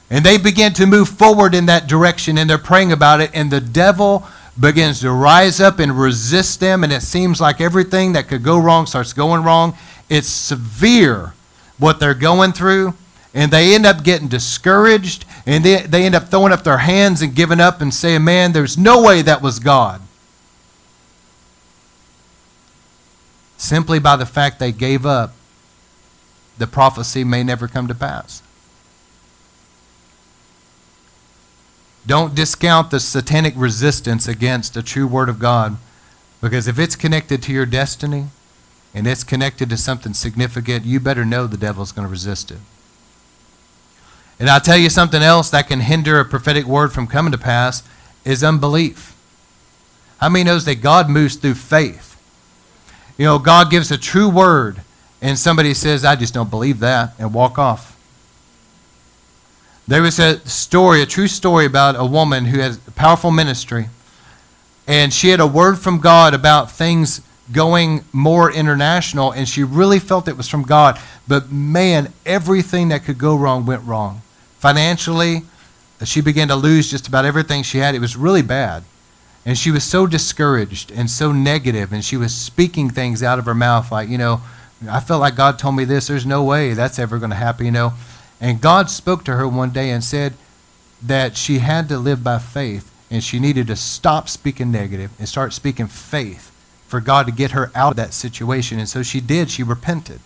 [0.09, 3.51] And they begin to move forward in that direction, and they're praying about it, and
[3.51, 4.25] the devil
[4.57, 8.57] begins to rise up and resist them, and it seems like everything that could go
[8.57, 9.75] wrong starts going wrong.
[10.09, 11.33] It's severe
[11.77, 12.93] what they're going through,
[13.33, 17.21] and they end up getting discouraged and they, they end up throwing up their hands
[17.21, 20.01] and giving up and saying, Man, there's no way that was God.
[23.63, 25.33] simply by the fact they gave up,
[26.57, 28.43] the prophecy may never come to pass.
[32.05, 35.77] Don't discount the satanic resistance against a true word of God
[36.41, 38.27] because if it's connected to your destiny
[38.93, 42.59] and it's connected to something significant, you better know the devil's going to resist it.
[44.39, 47.37] And I'll tell you something else that can hinder a prophetic word from coming to
[47.37, 47.83] pass
[48.25, 49.15] is unbelief.
[50.17, 52.19] How many knows that God moves through faith?
[53.17, 54.81] You know, God gives a true word
[55.23, 57.97] and somebody says, I just don't believe that, and walk off.
[59.87, 63.87] There was a story, a true story about a woman who has a powerful ministry,
[64.85, 67.21] and she had a word from God about things
[67.51, 70.99] going more international, and she really felt it was from God.
[71.27, 74.21] But man, everything that could go wrong went wrong.
[74.59, 75.41] Financially,
[76.05, 77.95] she began to lose just about everything she had.
[77.95, 78.83] It was really bad.
[79.45, 83.45] And she was so discouraged and so negative, and she was speaking things out of
[83.45, 84.41] her mouth like, you know,
[84.89, 86.07] I felt like God told me this.
[86.07, 87.93] There's no way that's ever going to happen, you know.
[88.39, 90.33] And God spoke to her one day and said
[91.01, 95.29] that she had to live by faith and she needed to stop speaking negative and
[95.29, 96.52] start speaking faith
[96.93, 98.77] for God to get her out of that situation.
[98.77, 99.49] And so she did.
[99.49, 100.19] She repented.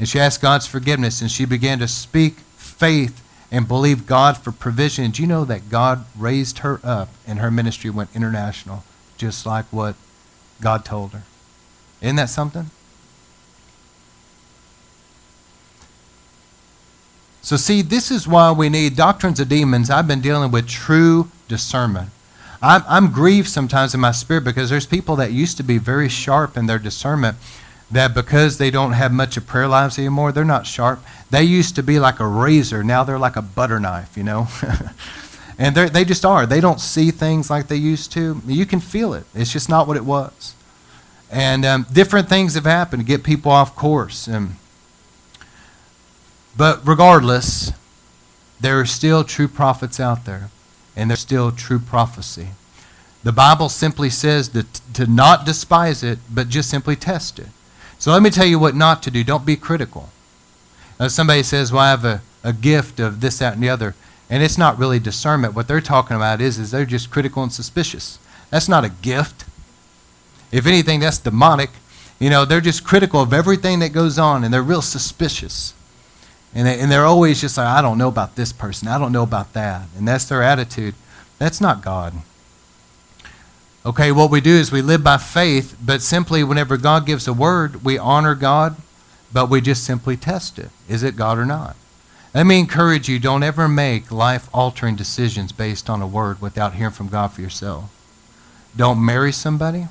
[0.00, 3.22] And she asked God's forgiveness and she began to speak faith
[3.52, 5.12] and believe God for provision.
[5.12, 8.82] Do you know that God raised her up and her ministry went international,
[9.16, 9.94] just like what
[10.60, 11.22] God told her?
[12.02, 12.72] Isn't that something?
[17.40, 19.90] So, see, this is why we need doctrines of demons.
[19.90, 22.10] I've been dealing with true discernment.
[22.60, 26.08] I'm, I'm grieved sometimes in my spirit because there's people that used to be very
[26.08, 27.36] sharp in their discernment
[27.90, 31.00] that because they don't have much of prayer lives anymore, they're not sharp.
[31.30, 32.84] They used to be like a razor.
[32.84, 34.48] Now they're like a butter knife, you know?
[35.58, 36.44] and they just are.
[36.46, 38.42] They don't see things like they used to.
[38.46, 39.24] You can feel it.
[39.34, 40.54] It's just not what it was.
[41.30, 44.26] And um, different things have happened to get people off course.
[44.26, 44.56] And
[46.56, 47.72] but regardless,
[48.60, 50.50] there are still true prophets out there,
[50.98, 52.48] and there's still true prophecy.
[53.22, 57.48] The Bible simply says that to not despise it, but just simply test it.
[57.98, 59.24] So let me tell you what not to do.
[59.24, 60.10] Don't be critical.
[60.98, 63.94] Now, somebody says, Well, I have a, a gift of this, that, and the other.
[64.28, 65.54] And it's not really discernment.
[65.54, 68.18] What they're talking about is, is they're just critical and suspicious.
[68.50, 69.44] That's not a gift.
[70.52, 71.70] If anything, that's demonic.
[72.18, 75.74] You know, they're just critical of everything that goes on, and they're real suspicious.
[76.54, 78.88] And, they, and they're always just like, I don't know about this person.
[78.88, 79.82] I don't know about that.
[79.96, 80.94] And that's their attitude.
[81.38, 82.14] That's not God.
[83.86, 87.32] Okay, what we do is we live by faith, but simply whenever God gives a
[87.32, 88.76] word, we honor God,
[89.32, 90.70] but we just simply test it.
[90.88, 91.76] Is it God or not?
[92.34, 96.74] Let me encourage you don't ever make life altering decisions based on a word without
[96.74, 97.90] hearing from God for yourself.
[98.76, 99.86] Don't marry somebody.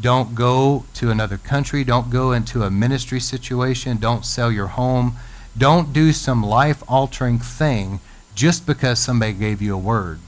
[0.00, 1.84] Don't go to another country.
[1.84, 3.96] Don't go into a ministry situation.
[3.96, 5.16] Don't sell your home.
[5.56, 8.00] Don't do some life altering thing
[8.34, 10.20] just because somebody gave you a word.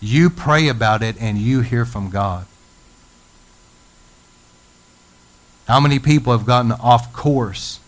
[0.00, 2.46] You pray about it and you hear from God.
[5.68, 7.78] How many people have gotten off course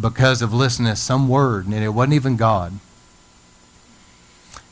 [0.00, 2.72] because of listening to some word and it wasn't even God?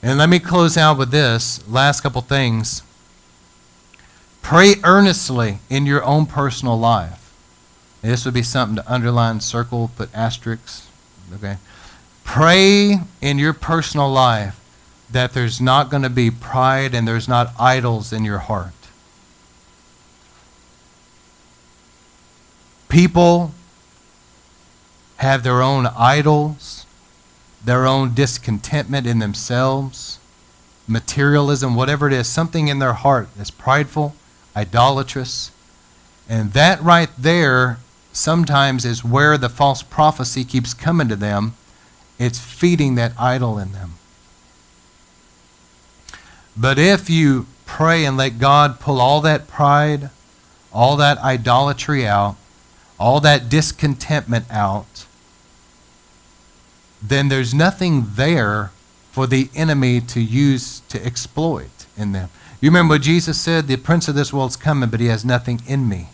[0.02, 2.82] And let me close out with this last couple things.
[4.40, 7.27] Pray earnestly in your own personal life.
[8.02, 10.88] This would be something to underline, circle, put asterisks.
[11.34, 11.56] Okay.
[12.24, 14.60] Pray in your personal life
[15.10, 18.72] that there's not going to be pride and there's not idols in your heart.
[22.88, 23.52] People
[25.16, 26.86] have their own idols,
[27.64, 30.18] their own discontentment in themselves,
[30.86, 34.14] materialism, whatever it is, something in their heart that's prideful,
[34.56, 35.50] idolatrous.
[36.28, 37.78] And that right there
[38.18, 41.54] sometimes is where the false prophecy keeps coming to them.
[42.18, 43.94] It's feeding that idol in them.
[46.56, 50.10] But if you pray and let God pull all that pride,
[50.72, 52.36] all that idolatry out,
[52.98, 55.06] all that discontentment out,
[57.00, 58.72] then there's nothing there
[59.12, 62.28] for the enemy to use to exploit in them.
[62.60, 63.68] You remember what Jesus said?
[63.68, 66.08] The prince of this world's coming, but he has nothing in me.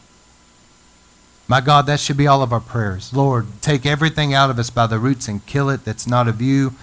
[1.47, 3.13] My God, that should be all of our prayers.
[3.13, 6.41] Lord, take everything out of us by the roots and kill it that's not of
[6.41, 6.75] you.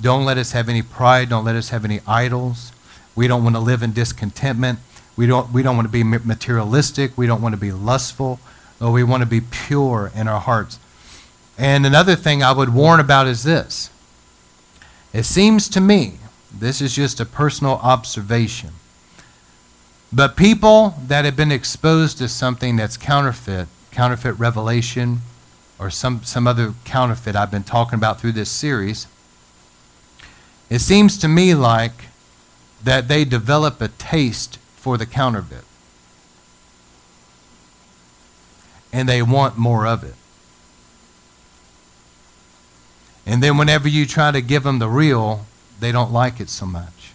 [0.00, 1.28] Don't let us have any pride.
[1.30, 2.72] Don't let us have any idols.
[3.14, 4.78] We don't want to live in discontentment.
[5.16, 7.16] We don't, we don't want to be materialistic.
[7.16, 8.40] We don't want to be lustful.
[8.80, 10.78] Or we want to be pure in our hearts.
[11.58, 13.90] And another thing I would warn about is this.
[15.12, 16.14] It seems to me,
[16.52, 18.70] this is just a personal observation,
[20.12, 23.68] But people that have been exposed to something that's counterfeit,
[24.00, 25.18] counterfeit revelation,
[25.78, 29.06] or some, some other counterfeit I've been talking about through this series,
[30.70, 32.06] it seems to me like
[32.82, 35.64] that they develop a taste for the counterfeit.
[38.90, 40.14] And they want more of it.
[43.26, 45.44] And then whenever you try to give them the real,
[45.78, 47.12] they don't like it so much.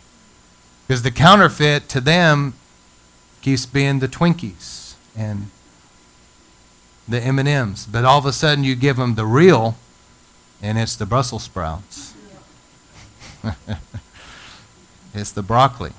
[0.85, 2.53] Because the counterfeit to them
[3.41, 5.49] keeps being the Twinkies and
[7.07, 9.77] the M&Ms, but all of a sudden you give them the real
[10.61, 12.13] and it's the Brussels sprouts.
[15.13, 15.91] it's the broccoli.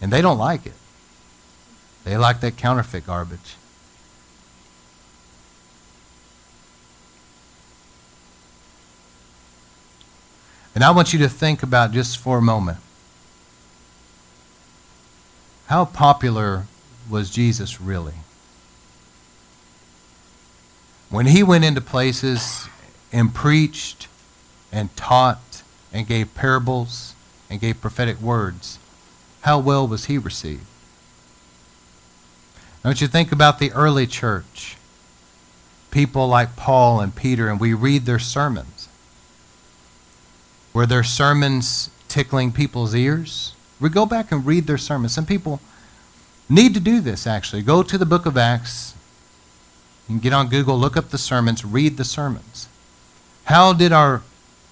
[0.00, 0.74] And they don't like it.
[2.04, 3.56] They like that counterfeit garbage.
[10.74, 12.78] And I want you to think about just for a moment
[15.66, 16.66] how popular
[17.10, 18.14] was Jesus really?
[21.08, 22.68] When he went into places
[23.12, 24.08] and preached
[24.72, 27.14] and taught and gave parables
[27.48, 28.78] and gave prophetic words,
[29.42, 30.66] how well was he received?
[32.82, 34.76] Don't you think about the early church?
[35.90, 38.88] People like Paul and Peter, and we read their sermons.
[40.72, 43.54] Were their sermons tickling people's ears?
[43.80, 45.14] We go back and read their sermons.
[45.14, 45.60] Some people
[46.48, 47.62] need to do this, actually.
[47.62, 48.95] Go to the book of Acts.
[50.08, 52.68] You can get on Google, look up the sermons, read the sermons.
[53.44, 54.22] How did our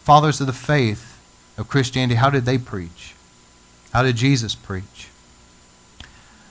[0.03, 1.20] fathers of the faith
[1.57, 3.14] of Christianity, how did they preach?
[3.93, 5.09] How did Jesus preach?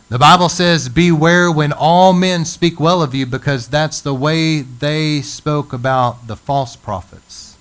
[0.10, 4.62] The Bible says, Beware when all men speak well of you, because that's the way
[4.62, 7.58] they spoke about the false prophets.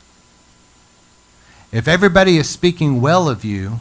[1.73, 3.81] If everybody is speaking well of you,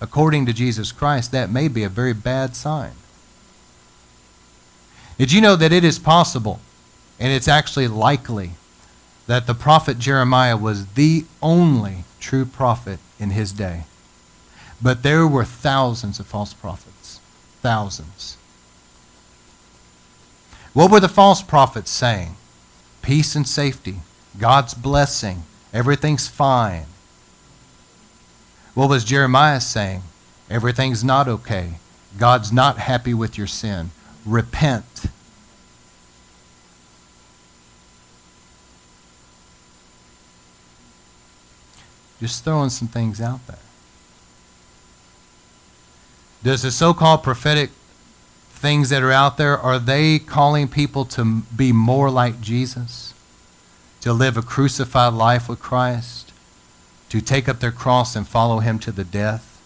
[0.00, 2.92] according to Jesus Christ, that may be a very bad sign.
[5.16, 6.60] Did you know that it is possible,
[7.18, 8.52] and it's actually likely,
[9.26, 13.84] that the prophet Jeremiah was the only true prophet in his day?
[14.80, 17.20] But there were thousands of false prophets.
[17.62, 18.36] Thousands.
[20.72, 22.36] What were the false prophets saying?
[23.02, 23.96] Peace and safety,
[24.38, 25.42] God's blessing,
[25.72, 26.86] everything's fine.
[28.74, 30.02] What was Jeremiah saying?
[30.48, 31.74] Everything's not okay.
[32.16, 33.90] God's not happy with your sin.
[34.24, 34.84] Repent.
[42.20, 43.58] Just throwing some things out there.
[46.42, 47.70] Does the so called prophetic
[48.50, 53.14] things that are out there, are they calling people to be more like Jesus?
[54.00, 56.28] To live a crucified life with Christ?
[57.08, 59.60] to take up their cross and follow him to the death,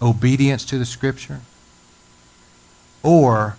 [0.00, 1.40] obedience to the scripture?
[3.02, 3.56] Or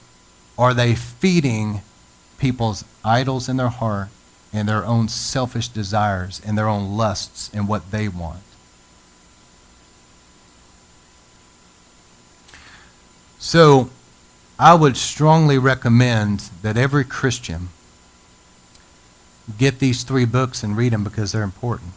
[0.58, 1.82] are they feeding
[2.38, 4.10] people's idols in their heart
[4.54, 8.44] and their own selfish desires and their own lusts and what they want?
[13.40, 13.90] So,
[14.58, 17.70] I would strongly recommend that every Christian
[19.58, 21.92] get these three books and read them because they're important.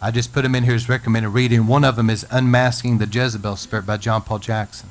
[0.00, 1.66] I just put them in here as recommended reading.
[1.66, 4.88] One of them is Unmasking the Jezebel Spirit by John Paul Jackson.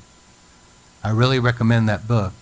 [1.04, 2.34] I really recommend that book.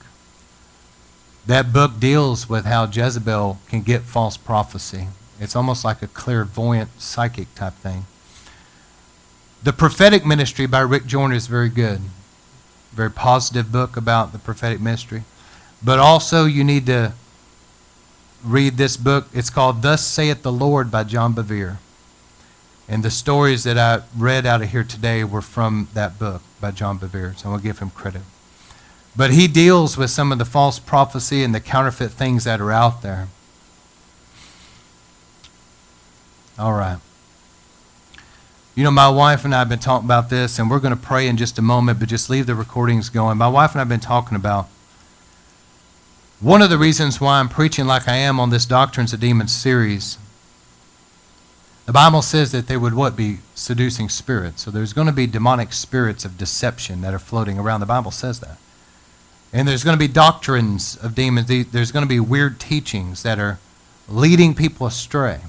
[1.46, 5.08] That book deals with how Jezebel can get false prophecy.
[5.40, 8.06] It's almost like a clairvoyant psychic type thing.
[9.64, 12.02] The Prophetic Ministry by Rick Joyner is very good.
[12.94, 15.24] Very positive book about the prophetic ministry.
[15.84, 17.14] But also, you need to
[18.44, 19.28] read this book.
[19.34, 21.78] It's called Thus Saith the Lord by John Bevere.
[22.88, 26.72] And the stories that I read out of here today were from that book by
[26.72, 28.22] John Bevere, so I'll give him credit.
[29.16, 32.72] But he deals with some of the false prophecy and the counterfeit things that are
[32.72, 33.28] out there.
[36.58, 36.98] All right.
[38.76, 41.02] You know, my wife and I have been talking about this, and we're going to
[41.02, 43.38] pray in just a moment, but just leave the recordings going.
[43.38, 44.68] My wife and I have been talking about
[46.40, 49.54] one of the reasons why I'm preaching like I am on this Doctrines of Demons
[49.54, 50.18] series
[51.86, 53.16] the Bible says that they would what?
[53.16, 54.64] Be seducing spirits.
[54.64, 57.82] So there's going to be demonic spirits of deception that are floating around.
[57.82, 58.58] The Bible says that.
[59.54, 61.48] And there's going to be doctrines of demons.
[61.48, 63.60] There's going to be weird teachings that are
[64.10, 65.42] leading people astray.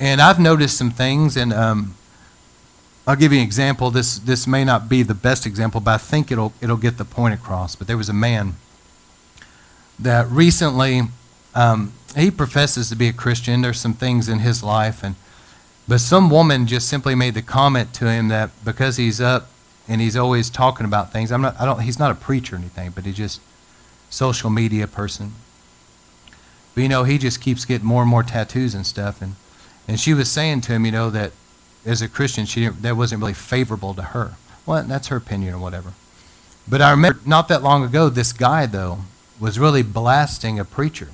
[0.00, 1.94] And I've noticed some things, and um,
[3.06, 3.90] I'll give you an example.
[3.90, 7.04] This, this may not be the best example, but I think it'll, it'll get the
[7.04, 7.76] point across.
[7.76, 8.54] But there was a man
[9.98, 11.02] that recently
[11.54, 13.60] um, he professes to be a Christian.
[13.60, 15.14] There's some things in his life, and
[15.88, 19.48] but some woman just simply made the comment to him that because he's up
[19.88, 21.30] and he's always talking about things.
[21.30, 23.40] I'm not, I don't, he's not a preacher or anything, but he's just
[24.10, 25.32] social media person.
[26.74, 29.22] But you know, he just keeps getting more and more tattoos and stuff.
[29.22, 29.36] And,
[29.88, 31.32] and she was saying to him, you know, that
[31.84, 34.34] as a Christian, she didn't, that wasn't really favorable to her.
[34.66, 35.92] Well, that's her opinion or whatever.
[36.68, 38.98] But I remember not that long ago, this guy, though,
[39.38, 41.08] was really blasting a preacher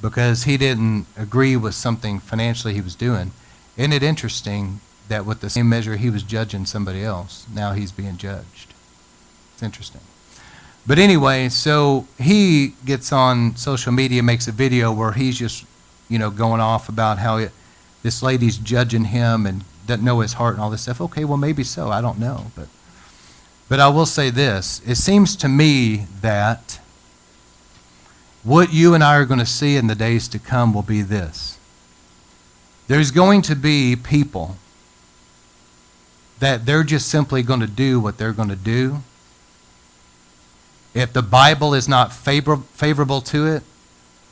[0.00, 3.32] because he didn't agree with something financially he was doing.
[3.76, 7.92] Isn't it interesting that with the same measure he was judging somebody else, now he's
[7.92, 8.74] being judged?
[9.54, 10.00] It's interesting.
[10.86, 15.66] But anyway, so he gets on social media, makes a video where he's just,
[16.08, 17.52] you know, going off about how it,
[18.02, 21.00] this lady's judging him and doesn't know his heart and all this stuff.
[21.00, 21.90] Okay, well maybe so.
[21.90, 22.68] I don't know, but
[23.68, 26.78] but I will say this: it seems to me that
[28.42, 31.02] what you and I are going to see in the days to come will be
[31.02, 31.58] this.
[32.86, 34.56] There's going to be people
[36.40, 39.02] that they're just simply going to do what they're going to do.
[40.94, 43.62] If the Bible is not favor- favorable to it,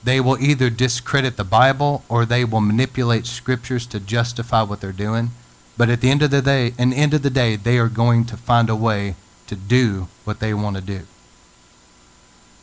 [0.03, 4.93] they will either discredit the Bible or they will manipulate scriptures to justify what they're
[4.93, 5.31] doing.
[5.77, 8.25] But at the end of the day, the end of the day, they are going
[8.27, 9.17] to find a way
[9.49, 11.01] to do what they want to do.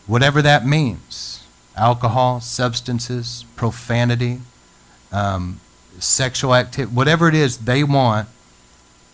[0.08, 1.44] Whatever that means
[1.76, 4.42] alcohol, substances, profanity,
[5.12, 5.60] um,
[6.00, 8.28] sexual activity, whatever it is they want,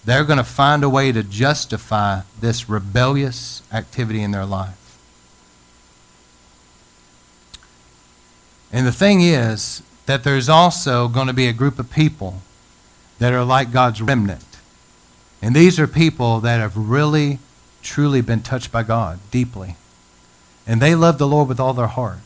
[0.09, 4.97] they're going to find a way to justify this rebellious activity in their life.
[8.71, 12.41] And the thing is that there's also going to be a group of people
[13.19, 14.43] that are like God's remnant.
[15.41, 17.39] And these are people that have really,
[17.81, 19.75] truly been touched by God deeply.
[20.65, 22.19] And they love the Lord with all their heart.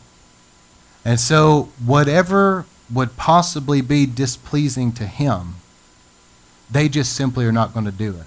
[1.06, 5.56] And so, whatever would possibly be displeasing to him,
[6.70, 8.26] they just simply are not going to do it.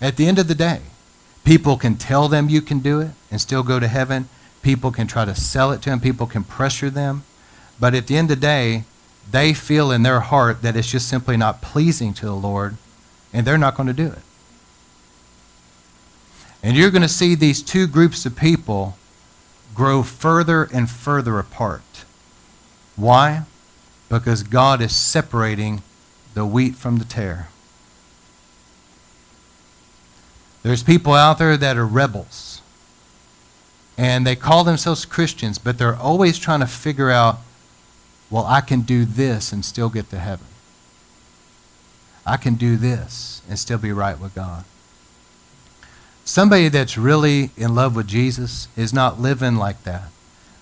[0.00, 0.80] At the end of the day,
[1.44, 4.28] people can tell them you can do it and still go to heaven.
[4.62, 6.00] People can try to sell it to them.
[6.00, 7.24] People can pressure them.
[7.78, 8.84] But at the end of the day,
[9.30, 12.76] they feel in their heart that it's just simply not pleasing to the Lord,
[13.32, 14.18] and they're not going to do it.
[16.62, 18.96] And you're going to see these two groups of people
[19.74, 22.04] grow further and further apart.
[22.94, 23.42] Why?
[24.08, 25.82] Because God is separating
[26.34, 27.48] the wheat from the tare.
[30.62, 32.60] There's people out there that are rebels.
[33.98, 37.40] And they call themselves Christians, but they're always trying to figure out,
[38.30, 40.46] well, I can do this and still get to heaven.
[42.24, 44.64] I can do this and still be right with God.
[46.24, 50.04] Somebody that's really in love with Jesus is not living like that,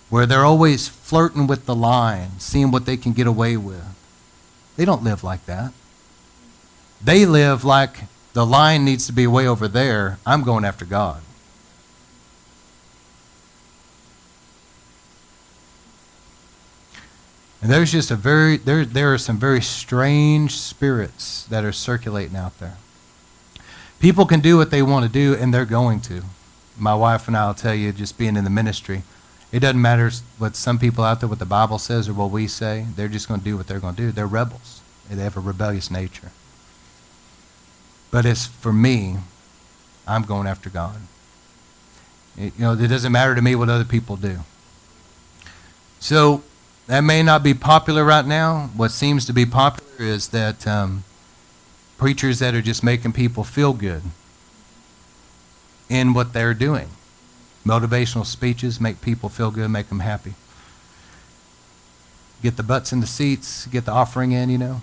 [0.09, 3.85] where they're always flirting with the line, seeing what they can get away with.
[4.77, 5.73] They don't live like that.
[7.03, 10.19] They live like the line needs to be way over there.
[10.25, 11.23] I'm going after God.
[17.63, 22.37] And there's just a very there there are some very strange spirits that are circulating
[22.37, 22.79] out there.
[23.99, 26.23] People can do what they want to do, and they're going to.
[26.79, 29.03] My wife and I will tell you, just being in the ministry,
[29.53, 32.47] it doesn't matter what some people out there, what the Bible says or what we
[32.47, 32.87] say.
[32.95, 34.13] They're just going to do what they're going to do.
[34.13, 34.81] They're rebels.
[35.11, 36.31] They have a rebellious nature.
[38.13, 39.17] But as for me,
[40.07, 40.97] I'm going after God.
[42.37, 44.39] It, you know, it doesn't matter to me what other people do.
[45.99, 46.43] So
[46.87, 48.71] that may not be popular right now.
[48.77, 51.05] What seems to be popular is that um,
[51.99, 54.03] preachers that are just making people feel good
[55.89, 56.89] in what they're doing.
[57.65, 60.35] Motivational speeches make people feel good, make them happy.
[62.43, 64.81] Get the butts in the seats, get the offering in, you know.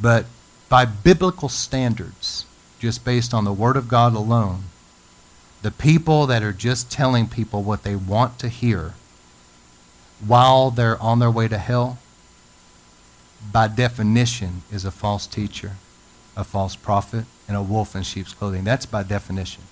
[0.00, 0.26] But
[0.68, 2.44] by biblical standards,
[2.78, 4.64] just based on the Word of God alone,
[5.62, 8.94] the people that are just telling people what they want to hear
[10.24, 11.98] while they're on their way to hell
[13.52, 15.72] by definition, is a false teacher,
[16.36, 18.64] a false prophet, and a wolf in sheep's clothing.
[18.64, 19.62] That's by definition.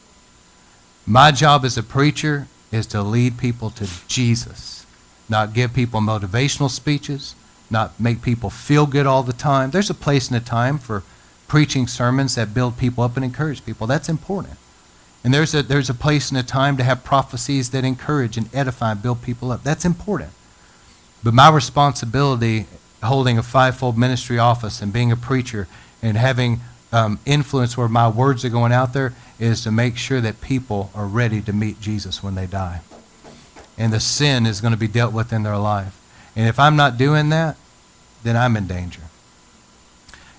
[1.07, 4.87] My job as a preacher is to lead people to Jesus,
[5.29, 7.35] not give people motivational speeches,
[7.71, 9.71] not make people feel good all the time.
[9.71, 11.03] There's a place and a time for
[11.47, 13.87] preaching sermons that build people up and encourage people.
[13.87, 14.57] That's important.
[15.23, 18.55] And there's a, there's a place and a time to have prophecies that encourage and
[18.55, 19.63] edify and build people up.
[19.63, 20.31] That's important.
[21.23, 22.67] But my responsibility
[23.03, 25.69] holding a fivefold ministry office and being a preacher
[26.03, 26.61] and having
[26.95, 30.91] um, influence where my words are going out there is to make sure that people
[30.95, 32.83] are ready to meet Jesus when they die.
[33.77, 36.01] And the sin is going to be dealt with in their life.
[36.37, 37.57] And if I'm not doing that,
[38.23, 39.01] then I'm in danger.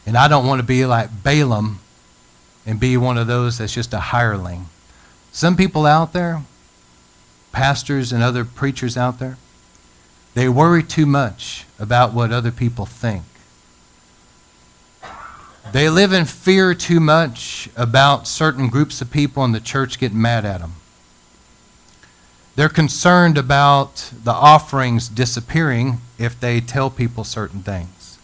[0.05, 1.81] And I don't want to be like Balaam
[2.65, 4.67] and be one of those that's just a hireling.
[5.33, 6.43] Some people out there,
[7.51, 9.37] pastors and other preachers out there,
[10.35, 13.23] they worry too much about what other people think.
[15.71, 20.21] They live in fear too much about certain groups of people in the church getting
[20.21, 20.75] mad at them.
[22.55, 28.17] They're concerned about the offerings disappearing if they tell people certain things.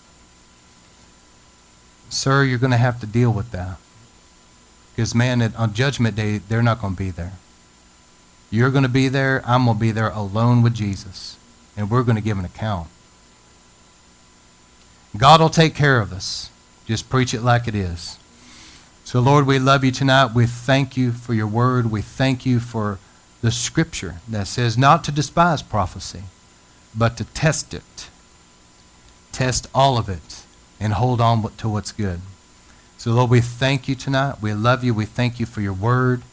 [2.09, 3.77] Sir, you're going to have to deal with that.
[4.95, 7.33] Because, man, on Judgment Day, they're not going to be there.
[8.49, 9.41] You're going to be there.
[9.45, 11.37] I'm going to be there alone with Jesus.
[11.75, 12.89] And we're going to give an account.
[15.17, 16.50] God will take care of us.
[16.91, 18.17] Just preach it like it is.
[19.05, 20.35] So, Lord, we love you tonight.
[20.35, 21.89] We thank you for your word.
[21.89, 22.99] We thank you for
[23.41, 26.23] the scripture that says not to despise prophecy,
[26.93, 28.09] but to test it.
[29.31, 30.43] Test all of it
[30.81, 32.19] and hold on to what's good.
[32.97, 34.41] So, Lord, we thank you tonight.
[34.41, 34.93] We love you.
[34.93, 36.23] We thank you for your word.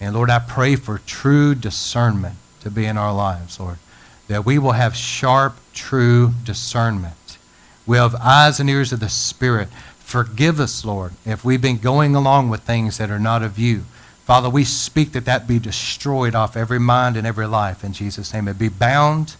[0.00, 3.78] And, Lord, I pray for true discernment to be in our lives, Lord,
[4.26, 7.14] that we will have sharp, true discernment.
[7.86, 9.68] We have eyes and ears of the Spirit.
[10.10, 13.84] Forgive us, Lord, if we've been going along with things that are not of you.
[14.24, 18.34] Father, we speak that that be destroyed off every mind and every life in Jesus'
[18.34, 18.48] name.
[18.48, 19.36] It be bound,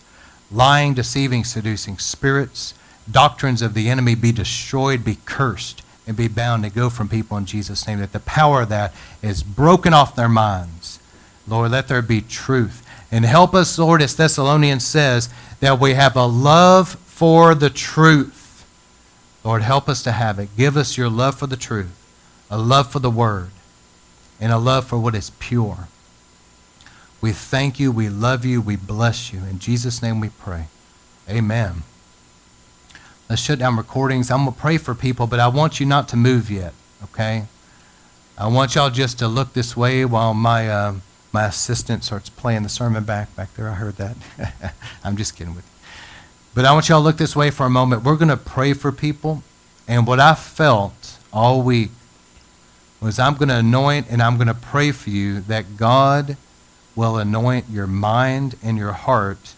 [0.49, 2.73] lying, deceiving, seducing spirits,
[3.11, 7.37] doctrines of the enemy be destroyed, be cursed, and be bound to go from people
[7.37, 7.99] in Jesus' name.
[7.99, 11.01] That the power of that is broken off their minds.
[11.49, 12.87] Lord, let there be truth.
[13.11, 18.40] And help us, Lord, as Thessalonians says, that we have a love for the truth.
[19.43, 20.57] Lord, help us to have it.
[20.57, 21.97] Give us your love for the truth,
[22.51, 23.51] a love for the word
[24.41, 25.89] and a love for what is pure.
[27.21, 29.41] We thank you, we love you, we bless you.
[29.41, 30.67] In Jesus' name we pray.
[31.29, 31.83] Amen.
[33.29, 34.31] Let's shut down recordings.
[34.31, 36.73] I'm going to pray for people, but I want you not to move yet,
[37.05, 37.45] okay?
[38.39, 40.95] I want y'all just to look this way while my, uh,
[41.31, 43.69] my assistant starts playing the sermon back back there.
[43.69, 44.17] I heard that.
[45.05, 45.80] I'm just kidding with you.
[46.55, 48.03] But I want y'all to look this way for a moment.
[48.03, 49.43] We're going to pray for people.
[49.87, 51.91] And what I felt all week
[53.01, 56.37] was I'm going to anoint and I'm going to pray for you that God
[56.97, 59.55] will anoint your mind and your heart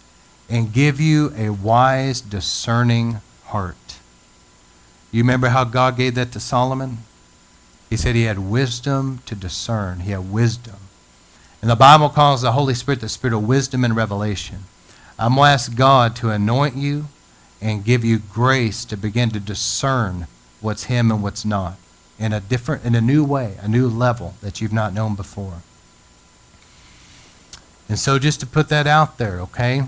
[0.49, 3.99] and give you a wise, discerning heart.
[5.11, 6.99] You remember how God gave that to Solomon?
[7.91, 10.01] He said he had wisdom to discern.
[10.01, 10.77] He had wisdom.
[11.61, 14.65] And the Bible calls the Holy Spirit the Spirit of wisdom and revelation.
[15.19, 17.07] I'm going to ask God to anoint you
[17.61, 20.27] and give you grace to begin to discern
[20.61, 21.77] what's Him and what's not
[22.19, 25.63] in a different, in a new way, a new level that you've not known before.
[27.89, 29.83] And so, just to put that out there, okay?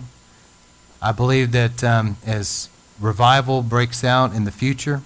[1.00, 2.68] I believe that um, as
[3.00, 5.02] revival breaks out in the future,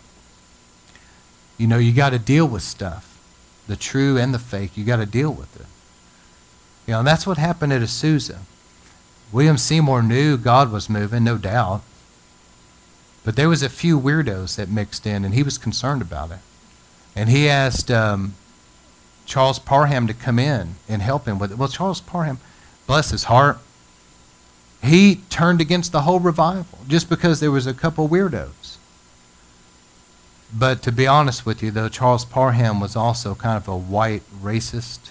[1.59, 3.19] you know, you got to deal with stuff,
[3.67, 4.77] the true and the fake.
[4.77, 5.67] You got to deal with it.
[6.87, 8.39] You know, that's what happened at Azusa.
[9.33, 11.83] William Seymour knew God was moving, no doubt.
[13.25, 16.39] But there was a few weirdos that mixed in, and he was concerned about it.
[17.15, 18.35] And he asked um,
[19.27, 21.59] Charles Parham to come in and help him with it.
[21.59, 22.39] Well, Charles Parham,
[22.87, 23.59] bless his heart,
[24.83, 28.77] he turned against the whole revival just because there was a couple weirdos.
[30.57, 34.23] But to be honest with you, though, Charles Parham was also kind of a white
[34.43, 35.11] racist,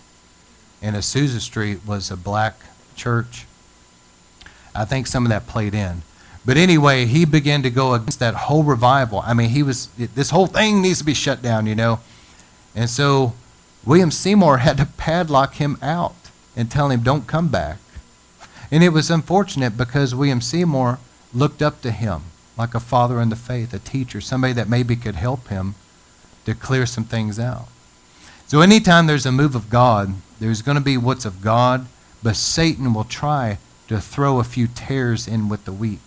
[0.81, 2.55] and Azusa Street was a black
[2.95, 3.45] church.
[4.77, 6.03] I think some of that played in.
[6.45, 9.21] But anyway, he began to go against that whole revival.
[9.25, 11.99] I mean, he was, this whole thing needs to be shut down, you know.
[12.73, 13.33] And so
[13.85, 16.15] William Seymour had to padlock him out
[16.55, 17.79] and tell him, don't come back.
[18.71, 20.99] And it was unfortunate because William Seymour
[21.33, 22.23] looked up to him
[22.57, 25.75] like a father in the faith, a teacher, somebody that maybe could help him
[26.45, 27.67] to clear some things out.
[28.47, 31.87] So anytime there's a move of God, there's going to be what's of God,
[32.23, 33.57] but Satan will try
[33.87, 35.99] to throw a few tares in with the wheat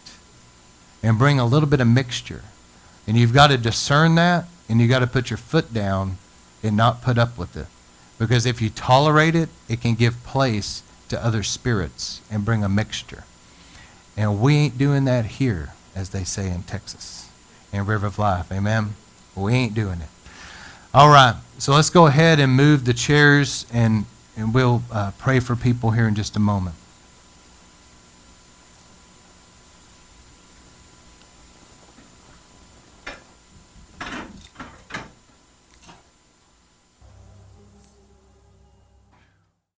[1.02, 2.42] and bring a little bit of mixture.
[3.06, 6.18] And you've got to discern that, and you've got to put your foot down
[6.62, 7.66] and not put up with it.
[8.18, 12.68] Because if you tolerate it, it can give place to other spirits and bring a
[12.68, 13.24] mixture.
[14.16, 17.28] And we ain't doing that here, as they say in Texas,
[17.72, 18.52] in River of Life.
[18.52, 18.94] Amen?
[19.34, 20.08] We ain't doing it.
[20.92, 25.40] All right, so let's go ahead and move the chairs, and, and we'll uh, pray
[25.40, 26.74] for people here in just a moment.